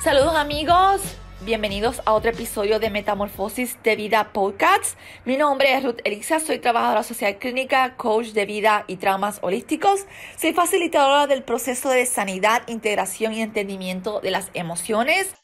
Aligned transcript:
Saludos 0.00 0.36
amigos, 0.36 1.02
bienvenidos 1.40 2.00
a 2.06 2.12
otro 2.12 2.30
episodio 2.30 2.78
de 2.78 2.88
Metamorfosis 2.88 3.82
de 3.82 3.96
Vida 3.96 4.32
Podcast. 4.32 4.96
Mi 5.24 5.36
nombre 5.36 5.74
es 5.74 5.82
Ruth 5.82 5.98
Elisa, 6.04 6.38
soy 6.38 6.60
trabajadora 6.60 7.02
social 7.02 7.38
clínica, 7.40 7.96
coach 7.96 8.28
de 8.28 8.46
vida 8.46 8.84
y 8.86 8.98
traumas 8.98 9.40
holísticos. 9.42 10.06
Soy 10.36 10.52
facilitadora 10.52 11.26
del 11.26 11.42
proceso 11.42 11.90
de 11.90 12.06
sanidad, 12.06 12.62
integración 12.68 13.32
y 13.32 13.42
entendimiento 13.42 14.20
de 14.20 14.30
las 14.30 14.50
emociones 14.54 15.34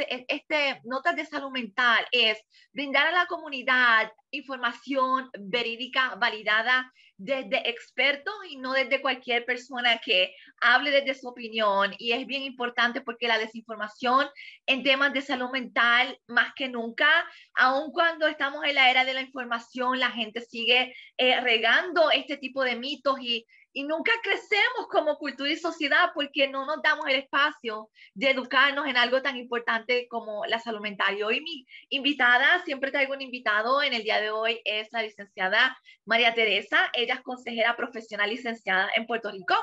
este, 0.00 0.24
este, 0.28 0.80
notas 0.84 1.16
de 1.16 1.26
salud 1.26 1.50
mental 1.50 2.06
es 2.12 2.38
brindar 2.72 3.08
a 3.08 3.12
la 3.12 3.26
comunidad 3.26 4.12
información 4.30 5.30
verídica, 5.38 6.14
validada 6.16 6.92
desde 7.20 7.68
expertos 7.68 8.32
y 8.48 8.56
no 8.56 8.72
desde 8.72 9.02
cualquier 9.02 9.44
persona 9.44 9.98
que 9.98 10.34
hable 10.62 10.90
desde 10.90 11.14
su 11.14 11.28
opinión. 11.28 11.94
Y 11.98 12.12
es 12.12 12.26
bien 12.26 12.42
importante 12.42 13.02
porque 13.02 13.28
la 13.28 13.36
desinformación 13.36 14.26
en 14.64 14.82
temas 14.82 15.12
de 15.12 15.20
salud 15.20 15.50
mental, 15.50 16.18
más 16.28 16.54
que 16.54 16.68
nunca, 16.68 17.08
aun 17.54 17.92
cuando 17.92 18.26
estamos 18.26 18.64
en 18.64 18.74
la 18.74 18.90
era 18.90 19.04
de 19.04 19.12
la 19.12 19.20
información, 19.20 20.00
la 20.00 20.10
gente 20.10 20.40
sigue 20.40 20.94
eh, 21.18 21.40
regando 21.42 22.10
este 22.10 22.38
tipo 22.38 22.64
de 22.64 22.76
mitos 22.76 23.20
y 23.20 23.46
y 23.72 23.84
nunca 23.84 24.12
crecemos 24.22 24.88
como 24.90 25.16
cultura 25.16 25.50
y 25.50 25.56
sociedad 25.56 26.10
porque 26.14 26.48
no 26.48 26.66
nos 26.66 26.82
damos 26.82 27.06
el 27.06 27.16
espacio 27.16 27.88
de 28.14 28.30
educarnos 28.30 28.86
en 28.86 28.96
algo 28.96 29.22
tan 29.22 29.36
importante 29.36 30.08
como 30.08 30.44
la 30.46 30.58
salud 30.58 30.80
mental. 30.80 31.16
Y 31.16 31.22
hoy 31.22 31.40
mi 31.40 31.66
invitada, 31.88 32.62
siempre 32.64 32.90
traigo 32.90 33.14
un 33.14 33.22
invitado, 33.22 33.82
en 33.82 33.94
el 33.94 34.02
día 34.02 34.20
de 34.20 34.30
hoy 34.30 34.60
es 34.64 34.88
la 34.92 35.02
licenciada 35.02 35.76
María 36.04 36.34
Teresa. 36.34 36.90
Ella 36.94 37.14
es 37.14 37.20
consejera 37.22 37.76
profesional 37.76 38.30
licenciada 38.30 38.90
en 38.96 39.06
Puerto 39.06 39.30
Rico 39.30 39.54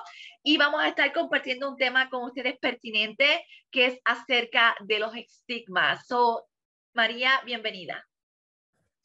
y 0.42 0.58
vamos 0.58 0.82
a 0.82 0.88
estar 0.88 1.12
compartiendo 1.14 1.70
un 1.70 1.78
tema 1.78 2.10
con 2.10 2.24
ustedes 2.24 2.58
pertinente 2.60 3.46
que 3.72 3.88
es 3.88 4.00
acerca 4.06 4.76
de 4.86 5.00
los 5.00 5.14
estigmas. 5.16 6.08
So, 6.08 6.46
María, 6.94 7.42
bienvenida. 7.46 8.08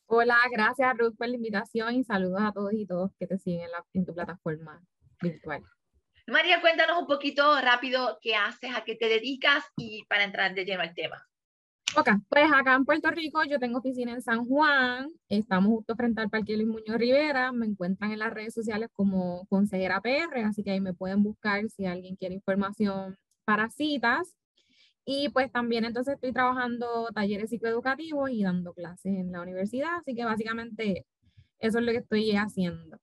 Hola, 0.06 0.38
gracias 0.50 0.96
Ruth 0.98 1.16
por 1.16 1.26
la 1.26 1.36
invitación 1.36 1.94
y 1.94 2.04
saludos 2.04 2.42
a 2.42 2.52
todos 2.52 2.72
y 2.74 2.86
todos 2.86 3.10
que 3.18 3.26
te 3.26 3.38
siguen 3.38 3.62
en, 3.62 3.70
la, 3.70 3.84
en 3.94 4.04
tu 4.04 4.14
plataforma 4.14 4.82
virtual. 5.22 5.62
María, 6.26 6.60
cuéntanos 6.60 6.98
un 6.98 7.06
poquito 7.06 7.60
rápido 7.60 8.18
qué 8.20 8.36
haces, 8.36 8.74
a 8.74 8.84
qué 8.84 8.94
te 8.94 9.08
dedicas 9.08 9.64
y 9.76 10.04
para 10.04 10.24
entrar 10.24 10.54
de 10.54 10.64
lleno 10.64 10.82
al 10.82 10.94
tema. 10.94 11.26
Ok, 11.94 12.08
pues 12.30 12.50
acá 12.50 12.74
en 12.74 12.86
Puerto 12.86 13.10
Rico 13.10 13.44
yo 13.44 13.58
tengo 13.58 13.80
oficina 13.80 14.12
en 14.12 14.22
San 14.22 14.46
Juan, 14.46 15.10
estamos 15.28 15.68
justo 15.68 15.94
frente 15.94 16.22
al 16.22 16.30
Parque 16.30 16.56
Luis 16.56 16.68
Muñoz 16.68 16.96
Rivera, 16.96 17.52
me 17.52 17.66
encuentran 17.66 18.12
en 18.12 18.18
las 18.18 18.32
redes 18.32 18.54
sociales 18.54 18.88
como 18.94 19.44
consejera 19.48 20.00
PR, 20.00 20.42
así 20.44 20.62
que 20.62 20.70
ahí 20.70 20.80
me 20.80 20.94
pueden 20.94 21.22
buscar 21.22 21.68
si 21.68 21.84
alguien 21.84 22.16
quiere 22.16 22.34
información 22.34 23.18
para 23.44 23.68
citas. 23.68 24.34
Y 25.04 25.28
pues 25.30 25.52
también 25.52 25.84
entonces 25.84 26.14
estoy 26.14 26.32
trabajando 26.32 27.08
talleres 27.14 27.50
psicoeducativos 27.50 28.30
y 28.30 28.42
dando 28.42 28.72
clases 28.72 29.12
en 29.18 29.30
la 29.30 29.42
universidad, 29.42 29.96
así 29.96 30.14
que 30.14 30.24
básicamente 30.24 31.04
eso 31.58 31.78
es 31.78 31.84
lo 31.84 31.92
que 31.92 31.98
estoy 31.98 32.30
haciendo. 32.36 32.98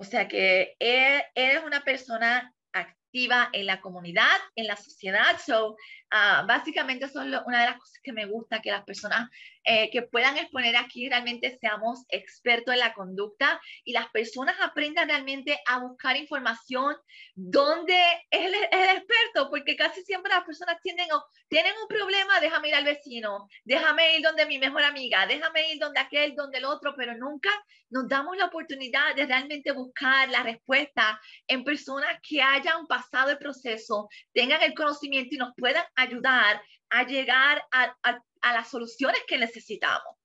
O 0.00 0.04
sea 0.04 0.26
que 0.26 0.76
e, 0.80 1.22
eres 1.34 1.62
una 1.62 1.84
persona 1.84 2.54
activa 2.72 3.50
en 3.52 3.66
la 3.66 3.82
comunidad, 3.82 4.38
en 4.56 4.66
la 4.66 4.76
sociedad. 4.76 5.38
So, 5.44 5.72
uh, 5.72 6.46
básicamente 6.46 7.04
eso 7.04 7.20
es 7.20 7.26
una 7.44 7.60
de 7.60 7.66
las 7.66 7.76
cosas 7.76 8.00
que 8.02 8.14
me 8.14 8.24
gusta, 8.24 8.62
que 8.62 8.70
las 8.70 8.84
personas 8.84 9.28
eh, 9.64 9.90
que 9.90 10.02
puedan 10.02 10.38
exponer 10.38 10.76
aquí 10.76 11.08
realmente 11.08 11.58
seamos 11.58 12.04
expertos 12.08 12.72
en 12.72 12.80
la 12.80 12.94
conducta 12.94 13.60
y 13.84 13.92
las 13.92 14.08
personas 14.08 14.56
aprendan 14.60 15.08
realmente 15.08 15.60
a 15.66 15.78
buscar 15.78 16.16
información 16.16 16.96
donde 17.34 18.00
es 18.30 18.46
el, 18.46 18.54
experto, 18.54 19.50
porque 19.50 19.76
casi 19.76 20.02
siempre 20.02 20.32
las 20.32 20.44
personas 20.44 20.76
tienden, 20.82 21.08
tienen 21.48 21.74
un 21.80 21.88
problema, 21.88 22.40
déjame 22.40 22.68
ir 22.68 22.74
al 22.74 22.84
vecino, 22.84 23.48
déjame 23.64 24.16
ir 24.16 24.22
donde 24.22 24.46
mi 24.46 24.58
mejor 24.58 24.82
amiga, 24.82 25.26
déjame 25.26 25.72
ir 25.72 25.78
donde 25.78 26.00
aquel, 26.00 26.34
donde 26.34 26.58
el 26.58 26.64
otro, 26.64 26.94
pero 26.96 27.14
nunca 27.16 27.50
nos 27.90 28.08
damos 28.08 28.36
la 28.36 28.46
oportunidad 28.46 29.14
de 29.14 29.26
realmente 29.26 29.72
buscar 29.72 30.28
la 30.30 30.42
respuesta 30.42 31.20
en 31.46 31.64
personas 31.64 32.18
que 32.26 32.40
hayan 32.40 32.86
pasado 32.86 33.30
el 33.30 33.38
proceso, 33.38 34.08
tengan 34.32 34.62
el 34.62 34.74
conocimiento 34.74 35.34
y 35.34 35.38
nos 35.38 35.52
puedan 35.56 35.84
ayudar 35.96 36.62
a 36.90 37.04
llegar 37.04 37.62
a, 37.72 37.94
a, 38.42 38.52
las 38.52 38.68
soluciones 38.68 39.20
que 39.26 39.38
necesitamos. 39.38 40.16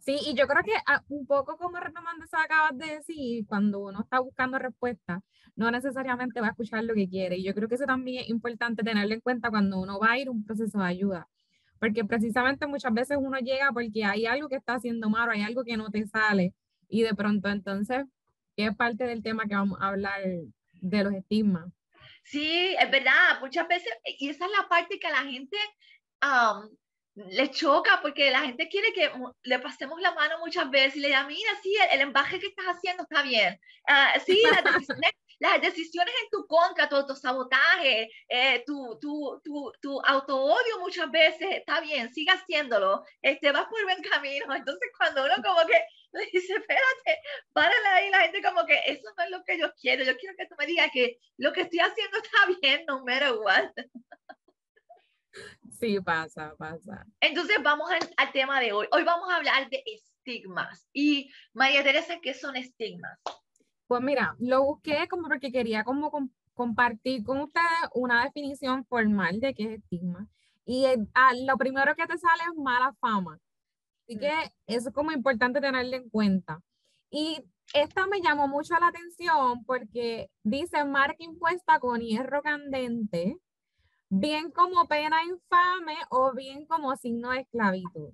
Sí, 0.00 0.16
y 0.26 0.34
yo 0.34 0.46
creo 0.46 0.62
que 0.62 0.72
ah, 0.86 1.02
un 1.08 1.26
poco 1.26 1.56
como 1.58 1.78
retomando 1.78 2.24
eso 2.24 2.36
que 2.36 2.42
acabas 2.42 2.78
de 2.78 2.96
decir, 2.96 3.46
cuando 3.46 3.80
uno 3.80 4.00
está 4.00 4.20
buscando 4.20 4.58
respuestas, 4.58 5.20
no 5.56 5.70
necesariamente 5.70 6.40
va 6.40 6.48
a 6.48 6.50
escuchar 6.50 6.84
lo 6.84 6.94
que 6.94 7.08
quiere. 7.08 7.36
Y 7.36 7.44
yo 7.44 7.54
creo 7.54 7.68
que 7.68 7.74
eso 7.74 7.84
también 7.84 8.22
es 8.22 8.30
importante 8.30 8.82
tenerlo 8.82 9.14
en 9.14 9.20
cuenta 9.20 9.50
cuando 9.50 9.78
uno 9.78 9.98
va 9.98 10.12
a 10.12 10.18
ir 10.18 10.28
a 10.28 10.30
un 10.30 10.44
proceso 10.44 10.78
de 10.78 10.86
ayuda. 10.86 11.28
Porque 11.78 12.04
precisamente 12.04 12.66
muchas 12.66 12.94
veces 12.94 13.18
uno 13.20 13.38
llega 13.38 13.72
porque 13.72 14.04
hay 14.04 14.26
algo 14.26 14.48
que 14.48 14.56
está 14.56 14.74
haciendo 14.74 15.10
malo, 15.10 15.32
hay 15.32 15.42
algo 15.42 15.64
que 15.64 15.76
no 15.76 15.90
te 15.90 16.06
sale. 16.06 16.54
Y 16.88 17.02
de 17.02 17.14
pronto 17.14 17.48
entonces, 17.48 18.04
¿qué 18.56 18.66
es 18.66 18.76
parte 18.76 19.04
del 19.04 19.22
tema 19.22 19.44
que 19.46 19.54
vamos 19.54 19.78
a 19.80 19.88
hablar 19.88 20.22
de 20.80 21.04
los 21.04 21.14
estigmas. 21.14 21.70
Sí, 22.30 22.76
es 22.78 22.90
verdad, 22.92 23.40
muchas 23.40 23.66
veces, 23.66 23.92
y 24.04 24.28
esa 24.28 24.44
es 24.44 24.52
la 24.52 24.68
parte 24.68 25.00
que 25.00 25.06
a 25.08 25.10
la 25.10 25.28
gente 25.28 25.56
le 27.14 27.50
choca, 27.50 28.00
porque 28.00 28.30
la 28.30 28.42
gente 28.42 28.68
quiere 28.68 28.92
que 28.92 29.10
le 29.42 29.58
pasemos 29.58 30.00
la 30.00 30.14
mano 30.14 30.38
muchas 30.38 30.70
veces 30.70 30.94
y 30.94 31.00
le 31.00 31.08
diga, 31.08 31.26
mira, 31.26 31.50
sí, 31.60 31.74
el, 31.90 32.00
embaje 32.02 32.38
que 32.38 32.46
estás 32.46 32.66
haciendo 32.66 33.02
está 33.02 33.22
bien. 33.22 33.58
Ah, 33.88 34.14
sí, 34.24 34.40
decisiones, 34.64 35.10
las 35.40 35.60
decisiones 35.60 36.14
en 36.22 36.30
tu 36.30 36.46
contra, 36.46 36.88
tu 36.88 36.96
autosabotaje, 36.96 38.10
eh, 38.28 38.62
tu, 38.66 38.98
tu, 39.00 39.40
tu, 39.42 39.72
tu 39.80 40.00
auto-odio 40.02 40.78
muchas 40.78 41.10
veces 41.10 41.48
está 41.50 41.80
bien, 41.80 42.12
sigue 42.12 42.30
haciéndolo, 42.30 43.04
este, 43.22 43.50
vas 43.50 43.66
por 43.66 43.82
buen 43.82 44.02
camino. 44.02 44.54
Entonces, 44.54 44.90
cuando 44.96 45.24
uno 45.24 45.34
como 45.42 45.66
que 45.66 45.82
le 46.12 46.26
dice, 46.32 46.54
espérate, 46.54 47.22
párale 47.52 47.88
ahí, 47.88 48.10
la 48.10 48.20
gente 48.20 48.42
como 48.42 48.66
que 48.66 48.80
eso 48.86 49.08
no 49.16 49.24
es 49.24 49.30
lo 49.30 49.42
que 49.44 49.58
yo 49.58 49.72
quiero, 49.80 50.04
yo 50.04 50.16
quiero 50.18 50.36
que 50.36 50.46
tú 50.46 50.54
me 50.58 50.66
digas 50.66 50.90
que 50.92 51.18
lo 51.38 51.52
que 51.52 51.62
estoy 51.62 51.80
haciendo 51.80 52.18
está 52.18 52.38
bien, 52.60 52.84
no 52.86 53.02
matter 53.04 53.32
what. 53.32 53.70
Sí, 55.78 55.98
pasa, 56.00 56.54
pasa. 56.58 57.06
Entonces 57.20 57.56
vamos 57.62 57.90
al, 57.90 58.32
tema 58.32 58.60
de 58.60 58.72
hoy. 58.72 58.86
Hoy 58.92 59.04
vamos 59.04 59.30
a 59.30 59.36
hablar 59.36 59.70
de 59.70 59.82
estigmas. 59.86 60.86
Y 60.92 61.30
María 61.54 61.82
Teresa, 61.82 62.18
¿qué 62.20 62.34
son 62.34 62.56
estigmas? 62.56 63.18
Pues 63.90 64.02
mira, 64.02 64.36
lo 64.38 64.62
busqué 64.62 65.08
como 65.08 65.26
porque 65.26 65.50
quería 65.50 65.82
como 65.82 66.12
compartir 66.54 67.24
con 67.24 67.40
ustedes 67.40 67.90
una 67.92 68.22
definición 68.22 68.84
formal 68.84 69.40
de 69.40 69.52
qué 69.52 69.64
es 69.64 69.80
estigma. 69.80 70.28
Y 70.64 70.84
ah, 71.12 71.32
lo 71.44 71.56
primero 71.56 71.96
que 71.96 72.06
te 72.06 72.16
sale 72.16 72.44
es 72.44 72.56
mala 72.56 72.94
fama. 73.00 73.40
Así 74.04 74.16
que 74.16 74.30
eso 74.68 74.90
es 74.90 74.94
como 74.94 75.10
importante 75.10 75.60
tenerlo 75.60 75.96
en 75.96 76.08
cuenta. 76.08 76.60
Y 77.10 77.44
esta 77.74 78.06
me 78.06 78.20
llamó 78.20 78.46
mucho 78.46 78.74
la 78.78 78.86
atención 78.86 79.64
porque 79.64 80.30
dice 80.44 80.84
marca 80.84 81.24
impuesta 81.24 81.80
con 81.80 82.00
hierro 82.00 82.42
candente, 82.42 83.38
bien 84.08 84.52
como 84.52 84.86
pena 84.86 85.24
infame 85.24 85.96
o 86.10 86.32
bien 86.32 86.64
como 86.66 86.94
signo 86.94 87.30
de 87.30 87.40
esclavitud. 87.40 88.12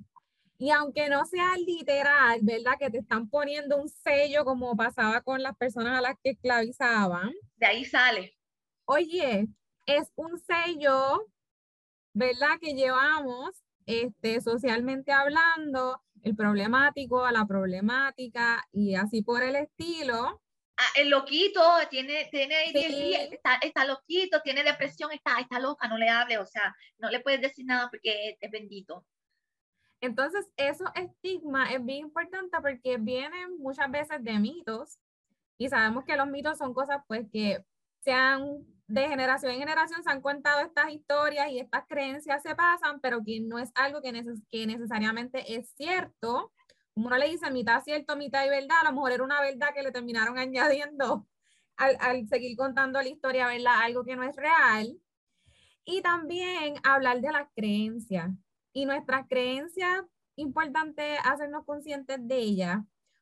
Y 0.58 0.70
aunque 0.70 1.08
no 1.08 1.24
sea 1.26 1.54
literal, 1.56 2.40
¿verdad? 2.42 2.72
Que 2.78 2.90
te 2.90 2.98
están 2.98 3.28
poniendo 3.28 3.76
un 3.76 3.88
sello 3.88 4.44
como 4.44 4.74
pasaba 4.76 5.20
con 5.20 5.42
las 5.42 5.56
personas 5.56 5.98
a 5.98 6.02
las 6.02 6.14
que 6.22 6.30
esclavizaban. 6.30 7.32
De 7.56 7.66
ahí 7.66 7.84
sale. 7.84 8.36
Oye, 8.86 9.46
es 9.86 10.12
un 10.14 10.38
sello, 10.38 11.26
¿verdad? 12.14 12.58
Que 12.60 12.74
llevamos 12.74 13.62
este, 13.86 14.40
socialmente 14.40 15.12
hablando, 15.12 16.02
el 16.22 16.34
problemático 16.34 17.24
a 17.24 17.32
la 17.32 17.46
problemática 17.46 18.64
y 18.72 18.94
así 18.94 19.22
por 19.22 19.42
el 19.42 19.56
estilo. 19.56 20.42
Ah, 20.78 20.92
el 20.96 21.08
loquito 21.08 21.62
tiene, 21.88 22.28
tiene 22.30 23.32
está, 23.32 23.54
está, 23.62 23.84
loquito, 23.86 24.42
tiene 24.42 24.62
depresión, 24.62 25.10
está, 25.12 25.38
está 25.40 25.58
loca, 25.58 25.88
no 25.88 25.96
le 25.96 26.10
hable, 26.10 26.36
o 26.36 26.44
sea, 26.44 26.74
no 26.98 27.08
le 27.08 27.20
puedes 27.20 27.40
decir 27.40 27.64
nada 27.64 27.88
porque 27.88 28.36
es 28.38 28.50
bendito. 28.50 29.06
Entonces, 30.06 30.48
eso 30.56 30.84
estigma 30.94 31.70
es 31.72 31.84
bien 31.84 32.06
importante 32.06 32.58
porque 32.60 32.98
vienen 32.98 33.58
muchas 33.58 33.90
veces 33.90 34.22
de 34.22 34.38
mitos 34.38 34.98
y 35.58 35.68
sabemos 35.68 36.04
que 36.04 36.16
los 36.16 36.28
mitos 36.28 36.58
son 36.58 36.74
cosas 36.74 37.02
pues 37.06 37.26
que 37.32 37.64
se 38.00 38.12
han 38.12 38.64
de 38.88 39.08
generación 39.08 39.52
en 39.52 39.58
generación 39.58 40.02
se 40.04 40.10
han 40.10 40.20
contado 40.20 40.60
estas 40.60 40.92
historias 40.92 41.50
y 41.50 41.58
estas 41.58 41.84
creencias 41.88 42.42
se 42.42 42.54
pasan, 42.54 43.00
pero 43.00 43.22
que 43.24 43.40
no 43.40 43.58
es 43.58 43.70
algo 43.74 44.00
que, 44.00 44.12
que 44.50 44.66
necesariamente 44.66 45.56
es 45.56 45.70
cierto. 45.76 46.52
Como 46.94 47.08
uno 47.08 47.18
le 47.18 47.28
dice, 47.28 47.50
mitad 47.50 47.82
cierto, 47.82 48.16
mitad 48.16 48.46
y 48.46 48.48
verdad, 48.48 48.78
a 48.82 48.84
lo 48.84 48.92
mejor 48.92 49.12
era 49.12 49.24
una 49.24 49.40
verdad 49.40 49.74
que 49.74 49.82
le 49.82 49.92
terminaron 49.92 50.38
añadiendo 50.38 51.26
al, 51.76 51.96
al 52.00 52.28
seguir 52.28 52.56
contando 52.56 53.02
la 53.02 53.08
historia, 53.08 53.48
¿verdad? 53.48 53.82
Algo 53.82 54.04
que 54.04 54.16
no 54.16 54.22
es 54.22 54.36
real. 54.36 54.98
Y 55.84 56.02
también 56.02 56.76
hablar 56.84 57.20
de 57.20 57.32
las 57.32 57.48
creencias. 57.54 58.30
Y 58.76 58.84
nuestras 58.84 59.26
creencias, 59.26 60.04
importante 60.36 61.16
hacernos 61.24 61.64
conscientes 61.64 62.18
de 62.20 62.36
ellas, 62.36 62.78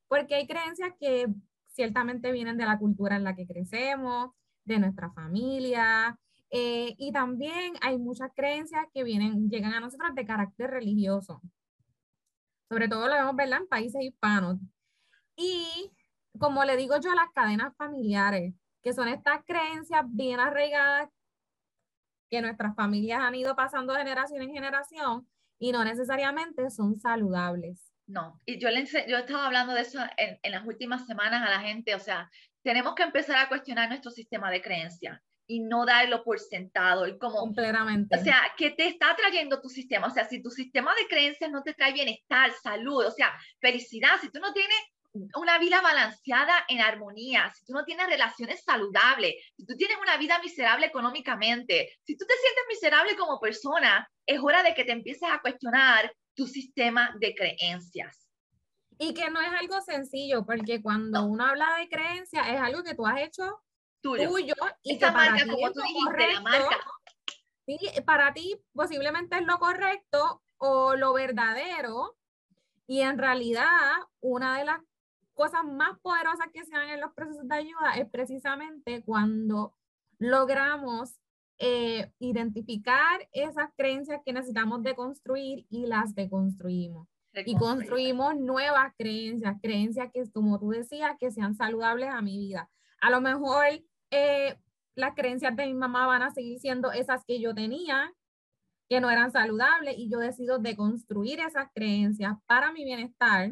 porque 0.09 0.35
hay 0.35 0.49
creencias 0.49 0.93
que 0.99 1.29
ciertamente 1.69 2.33
vienen 2.33 2.57
de 2.57 2.67
la 2.67 2.77
cultura 2.77 3.15
en 3.15 3.23
la 3.23 3.37
que 3.37 3.47
crecemos, 3.47 4.33
de 4.65 4.81
nuestra 4.81 5.13
familia, 5.13 6.19
Eh, 6.57 6.95
y 6.99 7.11
también 7.13 7.75
hay 7.81 7.99
muchas 7.99 8.31
creencias 8.35 8.85
que 8.93 9.03
vienen, 9.03 9.49
llegan 9.49 9.75
a 9.75 9.81
nosotros 9.81 10.15
de 10.15 10.25
carácter 10.25 10.71
religioso. 10.71 11.41
Sobre 12.69 12.89
todo 12.89 13.09
lo 13.09 13.15
vemos, 13.15 13.35
¿verdad? 13.35 13.61
En 13.61 13.67
países 13.67 14.03
hispanos. 14.03 14.59
Y 15.37 15.91
como 16.39 16.65
le 16.65 16.77
digo 16.77 16.95
yo, 17.01 17.13
las 17.13 17.31
cadenas 17.33 17.75
familiares, 17.77 18.55
que 18.83 18.93
son 18.93 19.09
estas 19.09 19.45
creencias 19.45 20.05
bien 20.07 20.39
arraigadas 20.39 21.11
que 22.31 22.41
nuestras 22.41 22.75
familias 22.77 23.21
han 23.21 23.35
ido 23.35 23.55
pasando 23.55 23.93
de 23.93 24.01
generación 24.01 24.43
en 24.43 24.53
generación 24.53 25.27
y 25.59 25.73
no 25.73 25.85
necesariamente 25.85 26.71
son 26.71 26.99
saludables. 26.99 27.93
No, 28.07 28.41
y 28.45 28.59
yo, 28.59 28.69
le, 28.69 28.85
yo 28.85 29.17
he 29.17 29.21
estado 29.21 29.41
hablando 29.41 29.73
de 29.73 29.81
eso 29.81 29.99
en, 30.19 30.39
en, 30.43 30.53
las 30.53 30.67
últimas 30.67 31.07
semanas 31.07 31.43
a 31.43 31.51
la 31.51 31.61
gente, 31.61 31.95
o 31.95 31.99
sea, 31.99 32.31
tenemos 32.63 32.95
que 32.95 33.03
empezar 33.03 33.39
a 33.39 33.49
cuestionar 33.49 33.89
nuestro 33.89 34.11
sistema 34.11 34.51
de 34.51 34.61
creencias 34.61 35.19
y 35.47 35.61
no 35.61 35.85
darlo 35.85 36.25
por 36.25 36.39
sentado. 36.39 37.07
Y 37.07 37.19
como, 37.19 37.39
Completamente. 37.39 38.17
O 38.17 38.23
sea, 38.23 38.41
¿qué 38.57 38.71
te 38.71 38.87
está 38.87 39.15
trayendo 39.17 39.61
tu 39.61 39.69
sistema? 39.69 40.07
O 40.07 40.11
sea, 40.11 40.25
si 40.25 40.43
tu 40.43 40.51
sistema 40.51 40.93
de 40.95 41.07
creencias 41.09 41.51
no 41.51 41.63
te 41.63 41.75
trae 41.75 41.93
bienestar, 41.93 42.51
salud, 42.63 43.07
o 43.07 43.11
sea, 43.11 43.33
felicidad, 43.61 44.17
si 44.21 44.31
tú 44.31 44.41
no 44.41 44.53
tienes 44.53 44.79
una 45.15 45.59
vida 45.59 45.81
balanceada 45.81 46.65
en 46.69 46.81
armonía, 46.81 47.53
si 47.55 47.65
tú 47.65 47.73
no 47.73 47.85
tienes 47.85 48.07
relaciones 48.07 48.65
saludables, 48.65 49.35
si 49.57 49.65
tú 49.65 49.77
tienes 49.77 49.97
una 50.03 50.17
vida 50.17 50.39
miserable 50.41 50.87
económicamente, 50.87 51.97
si 52.05 52.17
tú 52.17 52.25
te 52.27 52.35
sientes 52.35 52.65
miserable 52.69 53.17
como 53.17 53.41
persona, 53.41 54.09
es 54.27 54.41
hora 54.41 54.63
de 54.63 54.75
que 54.75 54.85
te 54.85 54.93
empieces 54.93 55.29
a 55.31 55.41
cuestionar 55.41 56.13
tu 56.35 56.47
sistema 56.47 57.15
de 57.21 57.35
creencias. 57.35 58.29
Y 58.99 59.15
que 59.15 59.31
no 59.31 59.41
es 59.41 59.53
algo 59.53 59.81
sencillo, 59.83 60.45
porque 60.45 60.83
cuando 60.83 61.25
uno 61.25 61.47
habla 61.47 61.77
de 61.79 61.89
creencias, 61.89 62.47
es 62.49 62.61
algo 62.61 62.83
que 62.83 62.95
tú 62.95 63.07
has 63.07 63.21
hecho 63.21 63.61
tuyo, 64.01 64.35
y 64.83 64.99
que 64.99 65.07
para 65.07 65.35
ti 65.35 65.49
como 65.49 65.73
tú 65.73 65.81
dijiste, 65.81 66.05
correcto, 66.05 66.35
la 66.35 66.41
marca. 66.41 66.81
Sí, 67.67 67.79
para 68.05 68.35
ti 68.35 68.61
posiblemente 68.75 69.37
es 69.37 69.47
lo 69.47 69.59
correcto 69.59 70.43
o 70.59 70.95
lo 70.97 71.13
verdadero, 71.15 72.17
y 72.87 73.01
en 73.01 73.17
realidad 73.17 73.71
una 74.21 74.59
de 74.59 74.67
las 74.67 74.79
cosas 75.35 75.65
más 75.65 75.99
poderosas 76.01 76.47
que 76.53 76.65
se 76.65 76.73
dan 76.73 76.89
en 76.89 77.01
los 77.01 77.13
procesos 77.13 77.47
de 77.47 77.55
ayuda 77.57 77.95
es 77.97 78.09
precisamente 78.09 79.03
cuando 79.05 79.75
logramos 80.19 81.19
eh, 81.59 82.11
identificar 82.19 83.29
esas 83.33 83.71
creencias 83.77 84.21
que 84.25 84.33
necesitamos 84.33 84.83
deconstruir 84.83 85.67
y 85.69 85.87
las 85.87 86.15
deconstruimos. 86.15 87.09
Y 87.47 87.57
construimos 87.57 88.37
nuevas 88.37 88.93
creencias, 88.97 89.57
creencias 89.61 90.11
que, 90.13 90.23
como 90.33 90.59
tú 90.61 90.71
decías, 90.71 91.17
que 91.19 91.33
sean 91.33 91.57
saludables 91.57 92.11
a 92.11 92.23
mi 92.23 92.39
vida. 92.39 92.71
A 93.01 93.11
lo 93.11 93.21
mejor 93.21 93.65
eh, 94.11 94.57
las 94.95 95.15
creencias 95.15 95.57
de 95.57 95.67
mi 95.67 95.75
mamá 95.75 96.07
van 96.07 96.23
a 96.23 96.31
seguir 96.31 96.61
siendo 96.61 96.93
esas 96.93 97.25
que 97.25 97.41
yo 97.41 97.53
tenía, 97.53 98.13
que 98.89 99.01
no 99.01 99.11
eran 99.11 99.33
saludables, 99.33 99.97
y 99.99 100.09
yo 100.09 100.19
decido 100.19 100.59
deconstruir 100.59 101.41
esas 101.41 101.69
creencias 101.75 102.37
para 102.47 102.73
mi 102.73 102.85
bienestar 102.85 103.51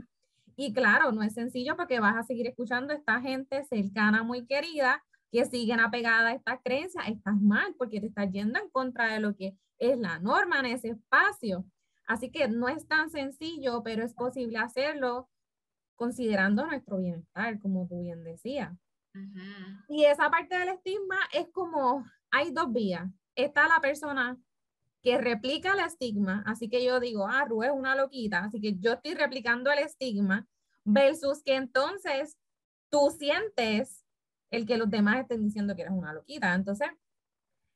y 0.57 0.73
claro, 0.73 1.13
no 1.13 1.23
es 1.23 1.35
sencillo 1.35 1.77
porque 1.77 2.01
vas 2.01 2.17
a 2.17 2.23
seguir 2.23 2.47
escuchando 2.47 2.93
a 2.93 2.97
esta 2.97 3.21
gente 3.21 3.65
cercana, 3.65 4.23
muy 4.23 4.47
querida, 4.47 5.03
que 5.31 5.45
siguen 5.47 5.81
apegada 5.81 6.29
a 6.29 6.35
estas 6.35 6.61
creencias. 6.63 7.09
Estás 7.09 7.41
mal 7.41 7.75
porque 7.79 8.01
te 8.01 8.07
estás 8.07 8.31
yendo 8.31 8.61
en 8.61 8.69
contra 8.71 9.13
de 9.13 9.21
lo 9.21 9.35
que 9.35 9.57
es 9.79 9.99
la 9.99 10.19
norma 10.19 10.61
en 10.61 10.67
ese 10.67 10.91
espacio. 10.91 11.65
Así 12.07 12.31
que 12.31 12.49
no 12.49 12.69
es 12.69 12.87
tan 12.87 13.11
sencillo, 13.11 13.83
pero 13.83 14.05
es 14.05 14.15
posible 14.15 14.59
hacerlo 14.59 15.29
considerando 15.97 16.67
nuestro 16.67 16.99
bienestar, 16.99 17.59
como 17.61 17.87
tú 17.89 18.03
bien 18.03 18.25
decías. 18.25 18.73
Y 19.89 20.05
esa 20.05 20.31
parte 20.31 20.59
del 20.59 20.71
estigma 20.71 21.17
es 21.33 21.49
como, 21.53 22.05
hay 22.31 22.51
dos 22.51 22.73
vías. 22.73 23.09
Está 23.35 23.69
la 23.69 23.81
persona 23.81 24.39
que 25.03 25.19
replica 25.19 25.73
el 25.73 25.81
estigma, 25.81 26.45
así 26.47 26.69
que 26.69 26.85
yo 26.85 27.01
digo, 27.01 27.27
ah, 27.29 27.45
Ru 27.45 27.63
es 27.65 27.71
una 27.73 27.97
loquita, 27.97 28.45
así 28.45 28.61
que 28.61 28.77
yo 28.79 28.93
estoy 28.93 29.15
replicando 29.15 29.71
el 29.71 29.81
estigma, 29.81 30.47
versus 30.85 31.43
que 31.43 31.57
entonces 31.57 32.39
tú 32.89 33.11
sientes 33.11 34.05
el 34.51 34.67
que 34.67 34.77
los 34.77 34.91
demás 34.91 35.21
estén 35.21 35.43
diciendo 35.43 35.75
que 35.75 35.83
eres 35.83 35.95
una 35.95 36.13
loquita. 36.13 36.55
Entonces, 36.55 36.89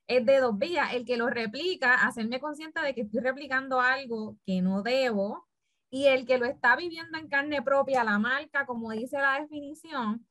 es 0.06 0.24
de 0.24 0.38
dos 0.38 0.56
vías, 0.56 0.94
el 0.94 1.04
que 1.04 1.16
lo 1.16 1.28
replica, 1.28 1.94
hacerme 2.06 2.38
consciente 2.38 2.80
de 2.80 2.94
que 2.94 3.02
estoy 3.02 3.20
replicando 3.20 3.80
algo 3.80 4.36
que 4.44 4.62
no 4.62 4.82
debo, 4.82 5.46
y 5.90 6.06
el 6.06 6.26
que 6.26 6.38
lo 6.38 6.46
está 6.46 6.76
viviendo 6.76 7.18
en 7.18 7.28
carne 7.28 7.62
propia, 7.62 8.04
la 8.04 8.18
marca, 8.18 8.66
como 8.66 8.90
dice 8.90 9.18
la 9.18 9.40
definición, 9.40 10.26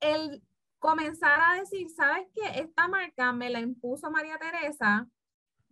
el 0.00 0.42
comenzar 0.78 1.40
a 1.40 1.60
decir, 1.60 1.88
¿sabes 1.90 2.26
qué? 2.34 2.60
Esta 2.60 2.88
marca 2.88 3.32
me 3.32 3.48
la 3.48 3.60
impuso 3.60 4.10
María 4.10 4.38
Teresa 4.38 5.08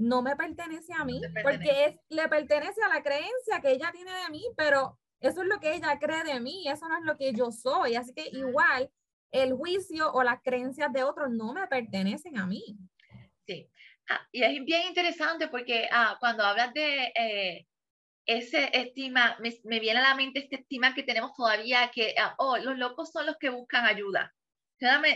no 0.02 0.20
me 0.20 0.34
pertenece 0.36 0.92
a 0.92 1.04
mí, 1.04 1.20
porque 1.42 1.84
es, 1.84 1.96
le 2.08 2.28
pertenece 2.28 2.82
a 2.82 2.88
la 2.88 3.02
creencia 3.02 3.60
que 3.62 3.70
ella 3.70 3.90
tiene 3.92 4.10
de 4.10 4.30
mí, 4.30 4.44
pero 4.56 4.98
eso 5.20 5.42
es 5.42 5.48
lo 5.48 5.60
que 5.60 5.74
ella 5.74 5.98
cree 6.00 6.24
de 6.24 6.40
mí, 6.40 6.68
eso 6.68 6.88
no 6.88 6.98
es 6.98 7.04
lo 7.04 7.16
que 7.16 7.32
yo 7.32 7.52
soy. 7.52 7.94
Así 7.94 8.12
que 8.12 8.28
igual 8.32 8.90
el 9.30 9.52
juicio 9.52 10.12
o 10.12 10.22
las 10.24 10.42
creencias 10.42 10.92
de 10.92 11.04
otros 11.04 11.30
no 11.30 11.52
me 11.52 11.66
pertenecen 11.68 12.36
a 12.36 12.46
mí. 12.46 12.76
Sí, 13.46 13.70
ah, 14.10 14.26
y 14.32 14.42
es 14.42 14.64
bien 14.64 14.88
interesante 14.88 15.46
porque 15.48 15.88
ah, 15.92 16.16
cuando 16.18 16.44
hablas 16.44 16.74
de 16.74 17.12
eh, 17.14 17.66
ese 18.26 18.70
estima, 18.72 19.36
me, 19.40 19.80
viene 19.80 20.00
a 20.00 20.08
la 20.08 20.14
mente 20.16 20.40
este 20.40 20.56
estima 20.56 20.94
que 20.94 21.04
tenemos 21.04 21.32
todavía, 21.34 21.92
que, 21.94 22.14
ah, 22.18 22.34
oh, 22.38 22.56
los 22.58 22.76
locos 22.76 23.12
son 23.12 23.26
los 23.26 23.36
que 23.38 23.50
buscan 23.50 23.86
ayuda. 23.86 24.34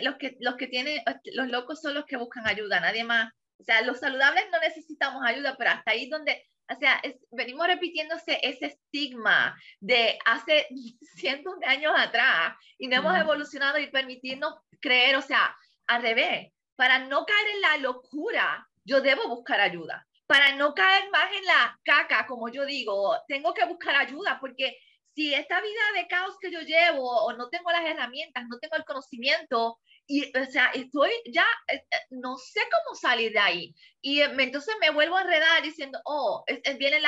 Los 0.03 0.15
que, 0.15 0.37
los 0.38 0.55
que 0.55 0.69
tienen, 0.69 1.03
los 1.35 1.49
locos 1.49 1.81
son 1.81 1.94
los 1.94 2.05
que 2.05 2.17
buscan 2.17 2.47
ayuda, 2.47 2.79
nadie 2.79 3.03
más 3.03 3.33
o 3.58 3.64
sea, 3.64 3.82
los 3.82 3.99
saludables 4.00 4.44
no 4.53 4.61
necesitamos 4.61 5.23
ayuda, 5.25 5.56
pero 5.56 5.70
hasta 5.70 5.91
ahí 5.91 6.08
donde, 6.08 6.47
o 6.70 6.75
sea, 6.76 7.00
venimos 7.31 7.67
repitiéndose 7.67 8.38
ese 8.43 8.67
estigma 8.67 9.56
de 9.81 10.19
hace 10.25 10.67
cientos 11.17 11.58
de 11.61 11.67
años 11.67 11.93
atrás 11.97 12.55
y 12.79 12.88
no 12.88 12.97
hemos 12.97 13.17
evolucionado 13.19 13.79
y 13.79 13.91
permitirnos 13.91 14.55
creer, 14.81 15.17
o 15.17 15.23
sea, 15.23 15.56
al 15.87 16.03
revés, 16.03 16.53
para 16.76 16.99
no 16.99 17.25
caer 17.25 17.49
en 17.55 17.61
la 17.61 17.76
locura, 17.79 18.69
yo 18.85 19.00
debo 19.00 19.29
buscar 19.29 19.61
ayuda. 19.61 20.06
Para 20.26 20.56
no 20.56 20.75
caer 20.75 21.09
más 21.11 21.32
en 21.32 21.44
la 21.44 21.79
caca, 21.85 22.26
como 22.26 22.49
yo 22.49 22.66
digo, 22.66 23.16
tengo 23.28 23.54
que 23.54 23.64
buscar 23.64 23.95
ayuda 23.95 24.38
porque 24.40 24.76
si 25.14 25.33
esta 25.33 25.61
vida 25.61 25.81
de 25.95 26.07
caos 26.09 26.37
que 26.40 26.50
yo 26.50 26.61
llevo 26.61 27.25
o 27.25 27.33
no 27.33 27.49
tengo 27.49 27.71
las 27.71 27.87
herramientas, 27.87 28.45
no 28.49 28.59
tengo 28.59 28.76
el 28.76 28.85
conocimiento, 28.85 29.78
y, 30.07 30.37
o 30.39 30.45
sea, 30.47 30.67
estoy 30.73 31.11
ya, 31.33 31.45
eh, 31.69 31.85
eh, 31.91 31.97
no 32.11 32.37
sé 32.37 32.61
cómo 32.61 32.95
salir 32.95 33.33
de 33.33 33.39
ahí. 33.41 33.75
Y 34.01 34.21
eh, 34.21 34.31
entonces 34.39 34.75
me 34.81 34.91
vuelvo 34.91 35.17
a 35.17 35.23
enredar 35.23 35.63
diciendo, 35.63 36.01
oh, 36.05 36.45
vienen 36.79 37.03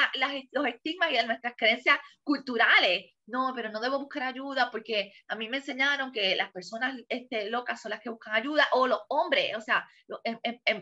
los 0.50 0.66
estigmas 0.66 1.10
y 1.12 1.26
nuestras 1.26 1.54
creencias 1.56 1.98
culturales. 2.24 3.12
No, 3.26 3.52
pero 3.54 3.70
no 3.70 3.80
debo 3.80 3.98
buscar 3.98 4.22
ayuda 4.22 4.70
porque 4.70 5.12
a 5.28 5.36
mí 5.36 5.48
me 5.48 5.58
enseñaron 5.58 6.12
que 6.12 6.34
las 6.34 6.50
personas 6.50 6.96
este, 7.08 7.50
locas 7.50 7.80
son 7.80 7.90
las 7.90 8.00
que 8.00 8.08
buscan 8.08 8.34
ayuda 8.34 8.66
o 8.72 8.86
los 8.86 9.00
hombres, 9.08 9.54
o 9.54 9.60
sea, 9.60 9.86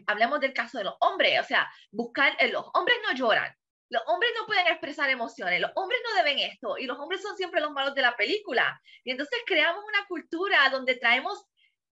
hablemos 0.06 0.38
del 0.38 0.52
caso 0.52 0.78
de 0.78 0.84
los 0.84 0.94
hombres, 1.00 1.40
o 1.40 1.42
sea, 1.42 1.68
buscar, 1.90 2.36
los 2.52 2.64
hombres 2.72 2.98
no 3.04 3.16
lloran, 3.16 3.52
los 3.90 4.00
hombres 4.06 4.30
no 4.38 4.46
pueden 4.46 4.68
expresar 4.68 5.10
emociones, 5.10 5.60
los 5.60 5.72
hombres 5.74 6.00
no 6.04 6.22
deben 6.22 6.38
esto 6.38 6.78
y 6.78 6.86
los 6.86 6.98
hombres 7.00 7.20
son 7.20 7.36
siempre 7.36 7.60
los 7.60 7.72
malos 7.72 7.96
de 7.96 8.02
la 8.02 8.14
película. 8.14 8.80
Y 9.02 9.10
entonces 9.10 9.40
creamos 9.44 9.84
una 9.84 10.06
cultura 10.06 10.68
donde 10.70 10.94
traemos 10.94 11.44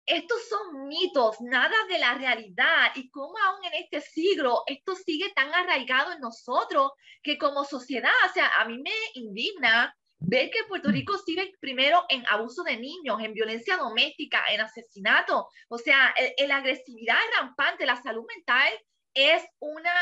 estos 0.08 0.48
son 0.48 0.88
mitos, 0.88 1.36
nada 1.42 1.76
de 1.90 2.00
la 2.00 2.14
realidad. 2.14 2.92
Y 2.96 3.10
cómo 3.10 3.38
aún 3.38 3.66
en 3.66 3.84
este 3.84 4.00
siglo 4.02 4.64
esto 4.66 4.96
sigue 4.96 5.32
tan 5.36 5.54
arraigado 5.54 6.14
en 6.14 6.22
nosotros 6.22 6.94
que 7.22 7.38
como 7.38 7.66
sociedad, 7.66 8.12
o 8.28 8.34
sea, 8.34 8.50
a 8.60 8.66
mí 8.66 8.80
me 8.80 8.94
indigna 9.16 9.94
ver 10.20 10.50
que 10.50 10.64
Puerto 10.64 10.90
Rico 10.90 11.18
sigue 11.18 11.54
primero 11.60 12.04
en 12.08 12.26
abuso 12.28 12.64
de 12.64 12.78
niños, 12.78 13.20
en 13.22 13.34
violencia 13.34 13.76
doméstica, 13.76 14.44
en 14.50 14.62
asesinato. 14.62 15.50
O 15.68 15.78
sea, 15.78 16.16
la 16.48 16.58
agresividad 16.58 17.20
rampante, 17.38 17.86
la 17.86 18.02
salud 18.02 18.26
mental 18.34 18.72
es 19.14 19.44
una 19.60 19.94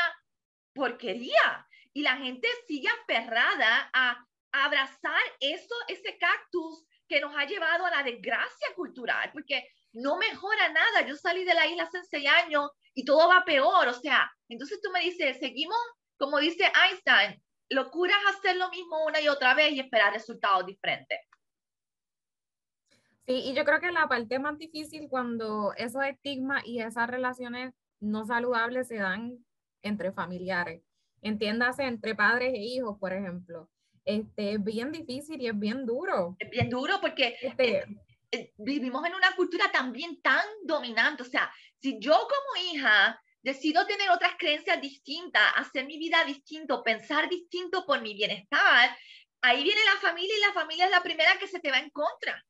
porquería. 0.72 1.66
Y 1.92 2.02
la 2.02 2.16
gente 2.16 2.46
sigue 2.68 2.88
aferrada 2.88 3.90
a, 3.92 4.24
a 4.52 4.64
abrazar 4.64 5.20
eso, 5.40 5.74
ese 5.88 6.16
cactus 6.18 6.84
que 7.08 7.20
nos 7.20 7.34
ha 7.36 7.44
llevado 7.44 7.86
a 7.86 7.90
la 7.90 8.02
desgracia 8.02 8.68
cultural, 8.74 9.30
porque 9.32 9.68
no 9.96 10.18
mejora 10.18 10.68
nada. 10.68 11.06
Yo 11.06 11.16
salí 11.16 11.44
de 11.44 11.54
la 11.54 11.66
isla 11.66 11.84
hace 11.84 12.02
seis 12.04 12.28
años 12.44 12.70
y 12.94 13.04
todo 13.04 13.28
va 13.28 13.44
peor. 13.44 13.88
O 13.88 13.92
sea, 13.94 14.30
entonces 14.48 14.80
tú 14.82 14.90
me 14.90 15.00
dices, 15.00 15.38
seguimos, 15.38 15.78
como 16.18 16.38
dice 16.38 16.64
Einstein, 16.64 17.42
locura 17.70 18.12
es 18.12 18.36
hacer 18.36 18.56
lo 18.56 18.68
mismo 18.70 19.04
una 19.06 19.20
y 19.20 19.28
otra 19.28 19.54
vez 19.54 19.72
y 19.72 19.80
esperar 19.80 20.12
resultados 20.12 20.66
diferentes. 20.66 21.18
Sí, 23.26 23.34
y 23.46 23.54
yo 23.54 23.64
creo 23.64 23.80
que 23.80 23.90
la 23.90 24.06
parte 24.06 24.38
más 24.38 24.56
difícil 24.58 25.08
cuando 25.08 25.72
esos 25.76 26.04
estigmas 26.04 26.64
y 26.64 26.80
esas 26.80 27.08
relaciones 27.08 27.74
no 27.98 28.24
saludables 28.24 28.88
se 28.88 28.96
dan 28.96 29.44
entre 29.82 30.12
familiares. 30.12 30.82
Entiéndase, 31.22 31.84
entre 31.84 32.14
padres 32.14 32.52
e 32.52 32.58
hijos, 32.58 32.98
por 33.00 33.12
ejemplo. 33.12 33.68
Este, 34.04 34.52
es 34.52 34.62
bien 34.62 34.92
difícil 34.92 35.40
y 35.40 35.48
es 35.48 35.58
bien 35.58 35.86
duro. 35.86 36.36
Es 36.38 36.50
bien 36.50 36.70
duro 36.70 37.00
porque 37.00 37.36
este, 37.40 37.78
eh, 37.78 37.86
vivimos 38.56 39.04
en 39.06 39.14
una 39.14 39.34
cultura 39.34 39.70
también 39.72 40.20
tan 40.22 40.44
dominante. 40.64 41.22
O 41.22 41.26
sea, 41.26 41.52
si 41.80 41.98
yo 42.00 42.12
como 42.12 42.64
hija 42.64 43.20
decido 43.42 43.86
tener 43.86 44.10
otras 44.10 44.32
creencias 44.38 44.80
distintas, 44.80 45.42
hacer 45.56 45.86
mi 45.86 45.98
vida 45.98 46.24
distinto, 46.24 46.82
pensar 46.82 47.28
distinto 47.28 47.86
por 47.86 48.00
mi 48.00 48.14
bienestar, 48.14 48.96
ahí 49.42 49.62
viene 49.62 49.80
la 49.84 50.00
familia 50.00 50.36
y 50.36 50.40
la 50.40 50.52
familia 50.52 50.84
es 50.86 50.90
la 50.90 51.02
primera 51.02 51.38
que 51.38 51.46
se 51.46 51.60
te 51.60 51.70
va 51.70 51.78
en 51.78 51.90
contra. 51.90 52.44